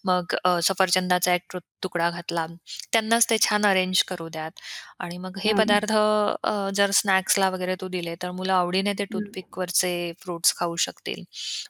[0.05, 2.47] मग अ, सफरचंदाचा एक तु तुकडा घातला.
[2.93, 4.61] त्यांनाच ते छान अरेंज करू द्यात
[5.01, 5.55] आणि मग हे हं.
[5.55, 9.37] पदार्थ अ, जर स्नॅक्सला वगैरे तू दिले, तर मुलं आवडीने ते हं.
[9.37, 11.23] टूथपिकवरचे फ्रुट्स खाऊ शकतील.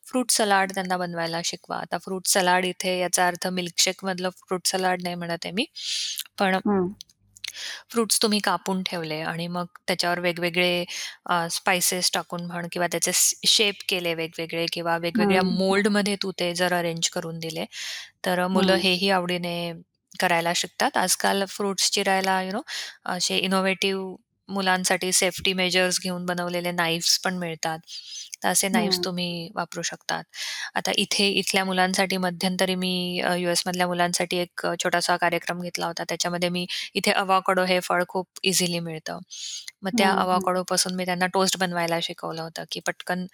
[0.06, 1.76] फ्रूट सलाड त्यांना बनवायला शिकवा.
[1.78, 5.66] आता फ्रूट सलाड इथे याचा अर्थ मिल्कशेकमधलं फ्रूट सलाड नाही म्हणत आहे मी.
[6.38, 6.96] पण हं.
[7.90, 10.84] फ्रुट्स तुम्ही कापून ठेवले आणि मग त्याच्यावर वेगवेगळे
[11.26, 13.12] अ, स्पाइसेस टाकून म्हण किंवा त्याचे
[13.48, 15.42] शेप केले वेगवेगळे किंवा वेगवेगळ्या.
[15.44, 17.64] मोल्डमध्ये तू ते जर अरेंज करून दिले,
[18.24, 18.78] तर मुलं हं.
[18.78, 19.72] हेही आवडीने
[20.12, 20.96] करायला शिकतात.
[20.96, 22.62] आजकाल फ्रुट्स चिरायला यू नो
[23.08, 24.14] असे इनोव्हेटिव्ह
[24.48, 27.78] मुलांसाठी सेफ्टी मेजर्स घेऊन बनवलेले नाईफ्स पण मिळतात.
[28.46, 29.06] तर असे नाईफ्स हं.
[29.06, 30.24] तुम्ही वापरू शकतात.
[30.74, 36.04] आता इथे इथल्या मुलांसाठी मध्यंतरी मी अ, यूएसमधल्या मुलांसाठी एक अ, छोटासा कार्यक्रम घेतला होता.
[36.08, 39.18] त्याच्यामध्ये मी इथे अवोकाडो हे फळ खूप इझिली मिळतं.
[39.82, 40.24] मग त्या हं.
[40.32, 40.46] हं.
[40.46, 43.26] अवोकाडोपासून मी त्यांना टोस्ट बनवायला शिकवलं होतं, की पटकन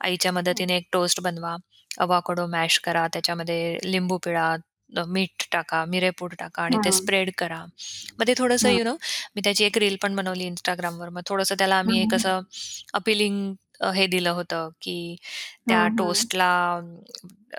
[0.00, 1.56] आईच्या मदतीने एक टोस्ट बनवा.
[1.98, 4.50] अवोकाडो मॅश करा, त्याच्यामध्ये लिंबू पिळा,
[4.92, 6.92] अ, मीठ टाका, मिरेपूड टाका आणि ते हं.
[6.92, 7.64] स्प्रेड करा.
[8.18, 8.70] मग ते थोडंसं हं.
[8.70, 8.94] यू नो
[9.36, 11.08] मी त्याची एक रील पण बनवली Instagramवर.
[11.08, 12.16] मग थोडंसं त्याला आम्ही एक हं.
[12.16, 12.40] असं
[12.94, 13.54] अपीलिंग
[13.90, 15.16] हे दिलं होतं, की
[15.68, 15.96] त्या हं.
[15.96, 15.96] हं.
[15.96, 16.50] टोस्टला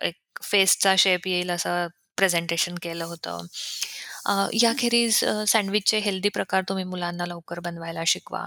[0.01, 3.45] एक फेसचा शेप येईल असं प्रेझेंटेशन केलं होतं.
[4.25, 8.45] अ, याखेरीज अ, सँडविचचे हेल्दी प्रकार तुम्ही मुलांना लवकर बनवायला शिकवा.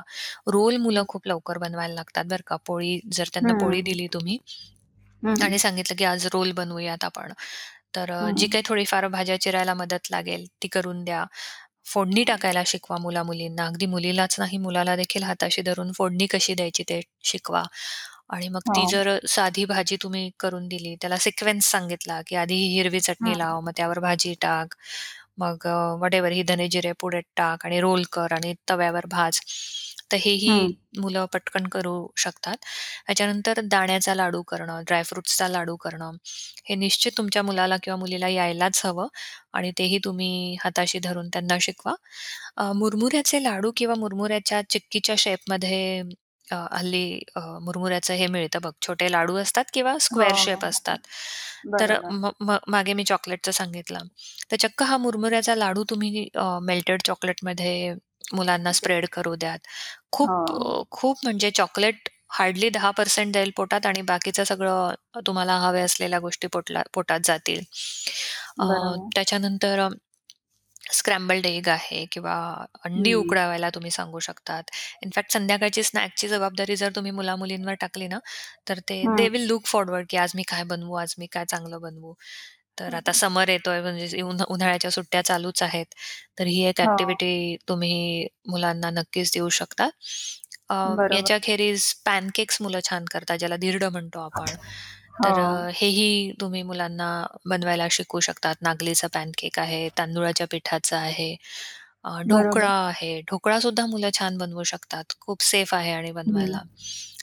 [0.49, 2.57] रोल मुलं खूप लवकर बनवायला लागतात बरं का.
[2.66, 3.83] पोळी जर त्यांना पोळी हं.
[3.83, 4.39] दिली तुम्ही
[5.22, 5.43] हं, हं.
[5.43, 7.33] आणि सांगितलं की आज रोल बनवूयात आपण.
[7.95, 8.49] तर अ, जी हं.
[8.49, 11.24] काही थोडीफार भाज्या चिरायला मदत लागेल ती करून द्या.
[11.87, 12.24] फोडणी.
[12.24, 13.66] टाकायला शिकवा मुला-मुलींना.
[13.66, 17.62] अगदी मुलीलाच नाही मुलाला देखील हाताशी धरून फोडणी कशी द्यायची ते शिकवा.
[18.30, 18.87] आणि मग ती हो.
[18.87, 23.37] जर साधी भाजी तुम्ही करून दिली, त्याला सिक्वेन्स सांगितला, की आधी ही हिरवी चटणी हं.
[23.39, 24.74] लाव, मग त्यावर भाजी टाक.
[25.39, 25.66] मग
[25.99, 29.41] व्हॉटएव्हर ही धने-जिरे पुढे टाक आणि रोल कर आणि तव्यावर भाज.
[30.11, 30.77] तर हेही हं.
[30.99, 32.57] मुलं पटकन करू शकतात.
[33.07, 36.13] त्याच्यानंतर दाण्याचा लाडू करणं, ड्राय फ्रुट्सचा लाडू करणं,
[36.67, 39.09] हे निश्चित तुमच्या मुलाला किंवा मुलीला यायलाच हवं
[39.55, 41.95] आणि तेही तुम्ही हाताशी धरून त्यांना शिकवा.
[42.59, 46.03] अ, मुरमुऱ्याचे लाडू किंवा मुरमुऱ्याच्या चिक्कीच्या शेपमध्ये
[46.49, 50.65] अ, हल्ली अ, मुरमुऱ्याचं हे मिळतं बघ, छोटे लाडू असतात किंवा हो, स्क्वेअर हो, शेप
[50.67, 50.67] हो.
[50.67, 50.99] असतात.
[51.81, 52.13] तर बरोबर.
[52.13, 53.99] म म मागे मी चॉकलेटचं सांगितलं.
[54.51, 57.95] तर चक्क हा मुरमुऱ्याचा लाडू तुम्ही अ, मेल्टेड चॉकलेटमध्ये
[58.33, 59.59] मुलांना स्प्रेड करू द्यात.
[60.12, 60.47] खूप हो.
[60.53, 66.47] अ, खूप म्हणजे चॉकलेट हार्डली 10% जाईल पोटात आणि बाकीचं सगळं तुम्हाला हव्या असलेल्या गोष्टी
[66.49, 67.61] पोटला पोटात जातील.
[68.59, 69.11] अ, बरोबर.
[69.14, 69.89] त्याच्यानंतर अ,
[70.93, 72.35] स्क्रॅम्बल्ड एग आहे किंवा
[72.85, 73.14] अंडी हं.
[73.14, 74.62] उकडावायला तुम्ही सांगू शकतात.
[75.03, 78.18] इनफॅक्ट संध्याकाळची स्नॅकची जबाबदारी जर तुम्ही मुला-मुलींवर टाकली ना,
[78.68, 79.12] तर ते हं.
[79.12, 82.14] दे विल लूक फॉरवर्ड, की आज मी काय बनवू, आज मी काय चांगलं बनवू.
[82.79, 83.14] तर हं, आता हं.
[83.14, 85.87] समर येतोय म्हणजे उन्हा उन्हाळ्याच्या सुट्ट्या चालूच आहेत.
[86.39, 86.83] तर ही एक हो.
[86.83, 89.89] ॲक्टिव्हिटी तुम्ही मुलांना नक्कीच देऊ शकता.
[90.70, 91.07] अ, बरोबर.
[91.11, 94.57] याच्याखेरीज पॅनकेक्स मुलं छान करतात, ज्याला धिरडं म्हणतो आपण.
[95.14, 95.16] हो.
[95.18, 97.09] तर अ, हेही तुम्ही मुलांना
[97.47, 98.55] बनवायला शिकवू शकतात.
[98.62, 101.35] नागलीचा पॅनकेक आहे, तांदुळाच्या पिठाचा आहे,
[102.05, 102.72] अ, ढोकळा बरोबर.
[102.85, 103.20] आहे.
[103.31, 105.14] ढोकळासुद्धा मुलं छान बनवू शकतात.
[105.20, 106.59] खूप सेफ आहे आणि हं.
[106.59, 106.62] बनवायला.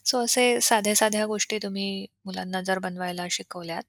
[0.06, 3.84] सो असे साध्या-साध्या गोष्टी तुम्ही मुलांना जर बनवायला शिकवल्यात,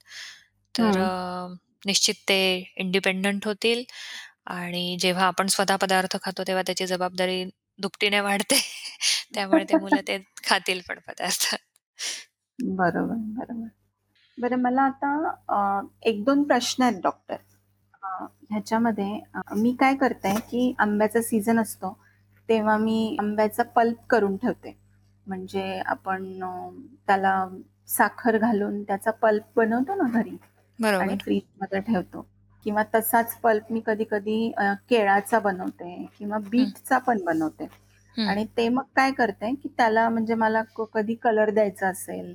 [0.74, 0.98] तर हं.
[0.98, 1.54] अ,
[1.86, 2.38] निश्चित ते
[2.78, 3.82] इंडिपेंडंट होतील
[4.52, 7.44] आणि जेव्हा आपण स्वतः पदार्थ खातो, तेव्हा त्याची जबाबदारी
[7.78, 8.56] दुपटीने वाढते.
[9.34, 11.54] त्यामुळे ते मुलं ते खातील पण पदार्थ.
[12.58, 13.68] बरोबर, बरोबर.
[14.38, 15.10] बरं मला आता
[15.50, 15.58] अ,
[16.04, 17.36] 1-2 प्रश्न आहेत डॉक्टर.
[18.02, 18.08] अ,
[18.50, 21.92] ह्याच्यामध्ये अ, मी काय करते, की आंब्याचा सीझन असतो,
[22.48, 24.76] तेव्हा मी आंब्याचा पल्प करून ठेवते.
[25.26, 26.52] म्हणजे आपण अ,
[27.08, 27.34] त्याला
[27.90, 30.36] साखर घालून त्याचा पल्प बनवतो ना घरी
[31.00, 31.16] आणि बरोबर.
[31.16, 32.26] फ्रिजमध्ये ठेवतो.
[32.66, 37.66] किंवा तसाच पल्प मी कधी-कधी अ, केळाचा बनवते किंवा हं, बीटचा पण बनवते.
[38.16, 42.34] हं, आणि ते मग काय करते, की त्याला म्हणजे मला क कधी कलर द्यायचा असेल,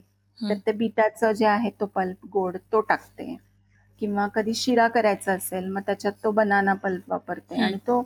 [0.50, 3.36] तर हं, ते बीटाचं जे आहे तो पल्प गोड तो टाकते.
[4.02, 7.56] किंवा कधी शिरा करायचा असेल, मग त्याच्यात तो बनाना पल्प वापरते.
[7.56, 8.00] हं, आणि तो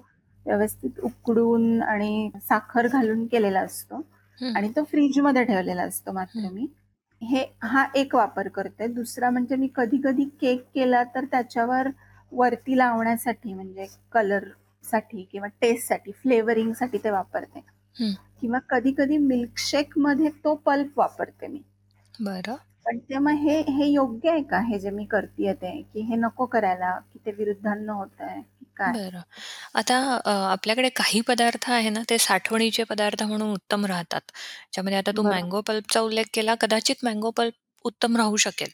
[0.45, 4.01] व्यवस्थित उकडून आणि साखर घालून केलेला असतो.
[4.38, 6.67] हं, आणि तो फ्रिजमध्ये ठेवलेला असतो मात्र मी.
[7.24, 8.88] हे हा एक वापर करते.
[8.88, 11.88] दुसरा म्हणजे मी कधी-कधी केक केला तर त्याच्यावर
[12.32, 17.59] वरती लावण्यासाठी म्हणजे कलरसाठी किंवा टेस्टसाठी, फ्लेवरिंगसाठी ते वापरते
[17.99, 18.13] हं.
[18.41, 21.61] किंवा कधी-कधी मिल्कशेकमध्ये तो पल्प वापरते मी.
[22.19, 22.55] बरं.
[22.86, 26.15] पण ते मग हे हे योग्य आहे का, हे जे मी करतीये ते, की हे
[26.15, 28.93] नको करायला, की ते विरुद्धांना होतंय, की काय?
[28.93, 29.21] बरं.
[29.76, 34.21] आता अ, आपल्याकडे काही पदार्थ आहे ना, ते साठवणीचे पदार्थ म्हणून उत्तम राहतात.
[34.74, 35.24] ज्यामध्ये आता तू बरोबर.
[35.26, 36.55] मँगो पल्पचा उल्लेख केला.
[36.61, 37.53] कदाचित मँगो पल्प
[37.86, 38.69] उत्तम राहू शकेल.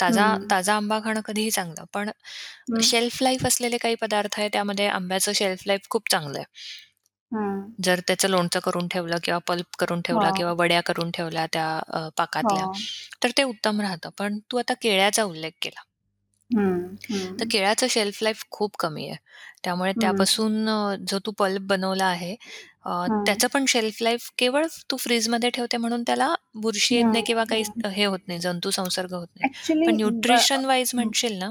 [0.00, 1.84] ताजा हं, ताजा आंबा खाणं कधीही चांगलं.
[1.94, 2.10] पण
[2.68, 6.46] हं, शेल्फ लाईफ असलेले काही पदार्थ आहेत, त्यामध्ये आंब्याचं शेल्फ लाईफ खूप चांगलं आहे.
[7.32, 7.72] हं.
[7.78, 11.66] जर त्याचं लोणचं करून ठेवलं किंवा पल्प करून ठेवला हो, किंवा वड्या करून ठेवल्या त्या
[11.88, 12.08] अ,
[12.38, 12.52] हो.
[12.56, 12.66] पाकातल्या,
[13.22, 14.10] तर ते उत्तम राहतं.
[14.18, 15.82] पण तू आता केळ्याचा उल्लेख केला.
[16.52, 16.96] हं,
[17.40, 19.16] तर हं, केळ्याचं शेल्फ लाईफ खूप कमी आहे.
[19.64, 22.34] त्यामुळे हं, त्यापासून अ, जो तू पल्प बनवला आहे,
[22.86, 27.12] अ, हं, त्याचं पण शेल्फ लाईफ केवळ तू फ्रीजमध्ये ठेवते म्हणून त्याला बुरशी येत हं,
[27.12, 27.82] नाही किंवा काही हं.
[27.88, 29.44] हे होत नाही, जंतू संसर्ग होत नाही.
[29.44, 29.96] ॲक्चुअली पण
[30.26, 31.50] ब न्यूट्रिशन वाईज हं, म्हणशील ना,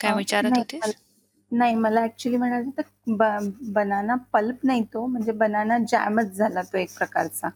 [0.00, 0.94] काय विचारत नाही होतीस?
[0.94, 0.98] मला
[1.52, 6.78] नाही मला ॲक्चुअली म्हणायचं होतं ब बनाना पल्प नाही तो, म्हणजे बनाना जॅमच झाला तो
[6.78, 7.48] एक प्रकारचा.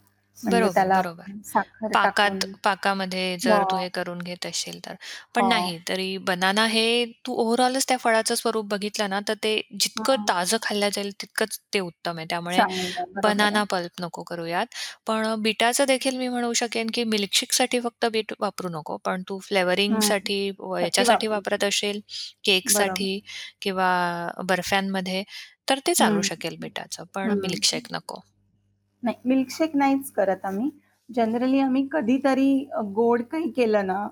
[0.42, 1.24] म्हणजे बरोबर, त्याला बरोबर.
[1.44, 4.94] साखर टाकून पाकात पाकामध्ये जर तू हे करून घेत असशील तर.
[5.34, 5.46] पण हो.
[5.46, 10.28] नाही, तरी बनाना हे तू ओव्हरऑलच त्या फळाचं स्वरूप बघितलं ना, तर ते जितकं हं.
[10.28, 12.26] ताजं खाल्लं जाईल तितकंच ते उत्तम आहे.
[12.30, 13.12] त्यामुळे चांगलं.
[13.14, 13.48] बरोबर आहे.
[13.48, 14.66] बनाना पल्प नको करूयात.
[15.06, 18.96] पण अ, बीटाचं देखील मी म्हणू शकेन, की मिल्कशेकसाठी फक्त बीट वापरू नको.
[19.04, 19.38] पण तू
[19.88, 20.12] हं.
[20.20, 21.64] फ्लेवरिंगसाठी व साठी याच्यासाठी वापरू वापरत.
[21.64, 22.00] असेल,
[22.66, 23.10] बरोबर.
[23.10, 23.18] केकसाठी
[23.62, 23.90] किंवा
[24.44, 25.22] बर्फ्यांमध्ये,
[25.68, 27.04] तर ते चालू हं, शकेल बीटाचं.
[27.14, 27.40] पण हं.
[27.40, 28.20] मिल्कशेक नको.
[29.02, 30.70] नाही मिल्कशेक नाहीच करत आम्ही.
[31.08, 32.50] जनरली आम्ही कधीतरी
[32.94, 34.06] गोड काही केलं ना,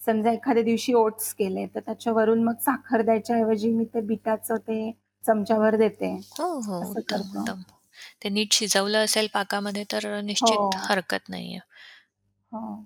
[0.00, 4.90] समजा एखाद्या दिवशी ओट्स केले, तर त्याच्यावरून मग साखर द्यायच्या ऐवजी मी ते बिटाचं ते
[5.24, 6.14] चमच्याभर देते.
[6.32, 6.78] हो, हो.
[6.82, 7.46] असं उत्तम, करतो.
[7.46, 7.62] उत्तम.
[8.22, 11.58] ते नीट शिजवलं असेल पाकामध्ये तर अ, हो, निश्चित हरकत नाहीये.
[12.52, 12.84] हो.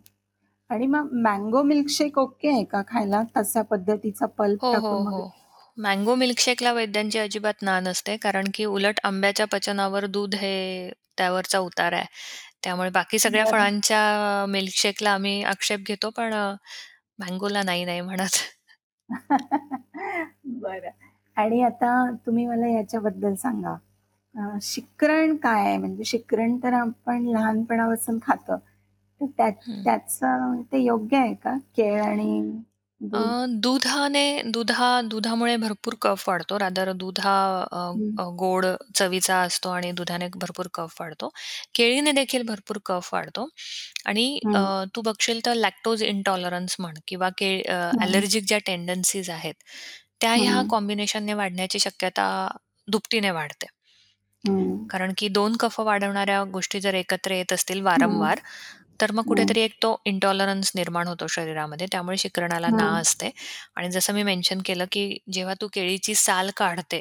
[0.71, 3.23] आणि मग मँगो मिल्कशेक ओके आहे का खायला?
[3.37, 5.23] तशा पद्धतीचा पल्प हो, हो, टाकून हो.
[5.77, 11.93] मँगो मिल्कशेकला वैद्यांची अजिबात ना नसते, कारण की उलट आंब्याच्या पचनावर दूध हे त्यावरचा उतार
[11.93, 12.05] आहे.
[12.63, 13.47] त्यामुळे बाकी सगळ्या बरं.
[13.47, 16.53] फळांच्या मिल्कशेकला आम्ही आक्षेप घेतो, पण अ,
[17.19, 18.39] मँगोला नाही, नाही म्हणत.
[20.45, 20.91] बरं.
[21.37, 21.91] आणि आता
[22.27, 23.75] तुम्ही मला याच्याबद्दल सांगा.
[24.35, 25.77] अ, शिकरण काय आहे?
[25.79, 28.57] म्हणजे शिकरण तर आपण लहानपणापासून खातो.
[29.21, 29.85] तर त्या हं.
[29.85, 31.57] त्याचं ते योग्य आहे का?
[31.77, 32.41] केळ आणि
[33.11, 33.37] अ, दूध?
[33.63, 36.57] दुधाने दुधा दुधामुळे भरपूर कफ वाढतो.
[36.59, 37.35] रादर दूध हा
[37.71, 41.29] अ, हं, अ, गोड चवीचा असतो आणि दुधाने भरपूर कफ वाढतो.
[41.75, 43.47] केळीने देखील भरपूर कफ वाढतो
[44.07, 48.59] आणि अ, हं, तू बघशील तर लॅक्टोज इंटॉलरन्स म्हण किंवा के अ, हं, ॲलर्जिक ज्या
[48.67, 49.55] टेंडन्सीज आहेत,
[50.21, 52.27] त्या ह्या हं, कॉम्बिनेशनने वाढण्याची शक्यता
[52.89, 53.67] दुपटीने वाढते.
[54.45, 58.39] हं, कारण की 2 कफ वाढवणाऱ्या गोष्टी जर एकत्र येत असतील हं, वारंवार,
[59.03, 61.87] तर मग हं, कुठेतरी एक तो इंटॉलरन्स निर्माण होतो शरीरामध्ये.
[61.93, 63.31] त्यामुळे शिकरणाला ना हं, असते
[63.77, 67.01] आणि जसं मी मेन्शन केलं, की जेव्हा तू केळीची साल काढते,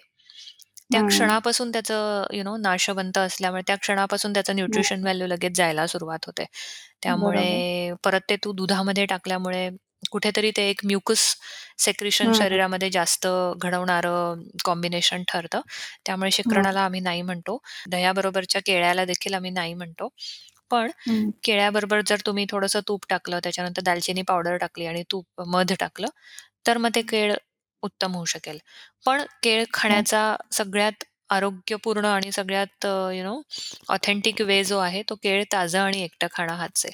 [0.92, 4.84] त्या हं, क्षणापासून त्याचं यू नो नाशवंत असल्यामुळे त्या क्षणापासून त्याचं हं.
[4.84, 6.46] न्यूट्रिशन व्हॅल्यू लगेच जायला सुरुवात होते.
[7.18, 7.64] बरोबर.
[7.64, 9.70] त्यामुळे परत ते तू दुधामध्ये टाकल्यामुळे
[10.12, 11.22] कुठेतरी ते एक म्युकस
[11.80, 13.28] सेक्रेशन हं, शरीरामध्ये जास्त
[13.58, 15.62] घडवणारं कॉम्बिनेशन ठरतं.
[16.06, 17.58] त्यामुळे हं, शिकरणाला आम्ही नाही म्हणतो.
[17.88, 20.10] दह्याबरोबरच्या केळ्याला देखील आम्ही नाही म्हणतो.
[20.72, 25.74] पण हं, केळ्याबरोबर जर तुम्ही थोडंसं तूप टाकलं, त्याच्यानंतर दालचिनी पावडर टाकली आणि तूप मध
[25.80, 26.08] टाकलं,
[26.68, 27.34] तर मग ते केळ
[27.84, 28.58] उत्तम होऊ शकेल.
[29.06, 30.04] पण केळ हं.
[30.04, 33.40] खाण्याचा सगळ्यात आरोग्यपूर्ण आणि सगळ्यात यू नो
[33.90, 36.94] ऑथेंटिक वे जो आहे, तो केळ ताजं आणि एकटं खाणं हाच आहे.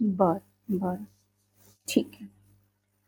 [0.00, 0.40] बरं,
[0.74, 1.04] बरं.
[1.88, 2.28] ठीक आहे.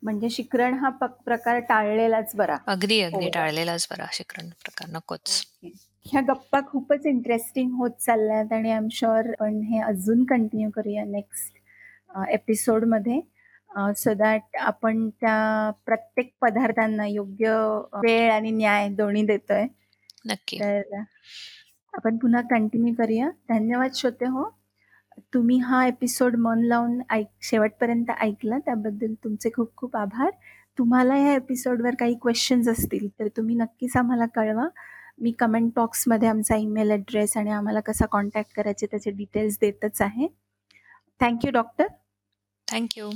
[0.04, 0.88] म्हणजे शिकरण हा
[1.24, 3.30] प्रकार टाळलेलाच बरा अगदी, अगदी ओव्हरऑल.
[3.34, 5.44] टाळलेलाच बरा शिकरण प्रकार नकोच.
[6.06, 11.04] ह्या गप्पा खूपच इंटरेस्टिंग होत चालल्यात आणि आय एम शुअर आपण हे अजून कंटिन्यू करूया
[11.04, 11.52] नेक्स्ट
[12.14, 13.20] अ, एपिसोडमध्ये
[13.76, 17.54] अ, सो दॅट आपण त्या प्रत्येक पदार्थांना योग्य
[18.02, 19.66] वेळ आणि न्याय दोन्ही देतोय.
[20.26, 20.58] नक्की.
[20.60, 21.00] तर
[21.94, 23.30] आपण पुन्हा कंटिन्यू करूया.
[23.48, 24.44] धन्यवाद श्रोतेहो.
[25.34, 30.30] तुम्ही हा एपिसोड मन लावून ऐक शेवटपर्यंत ऐकला त्याबद्दल तुमचे खूप खूप आभार.
[30.78, 34.68] तुम्हाला या एपिसोडवर काही क्वेशन्स असतील तर तुम्ही नक्कीच आम्हाला कळवा.
[35.18, 40.28] मी कमेंट बॉक्समध्ये आमचा ईमेल ॲड्रेस आणि आम्हाला कसा कॉन्टॅक्ट करायचे त्याचे डिटेल्स देतच आहे.
[41.20, 41.86] Thank you doctor.
[42.68, 43.10] Thank you.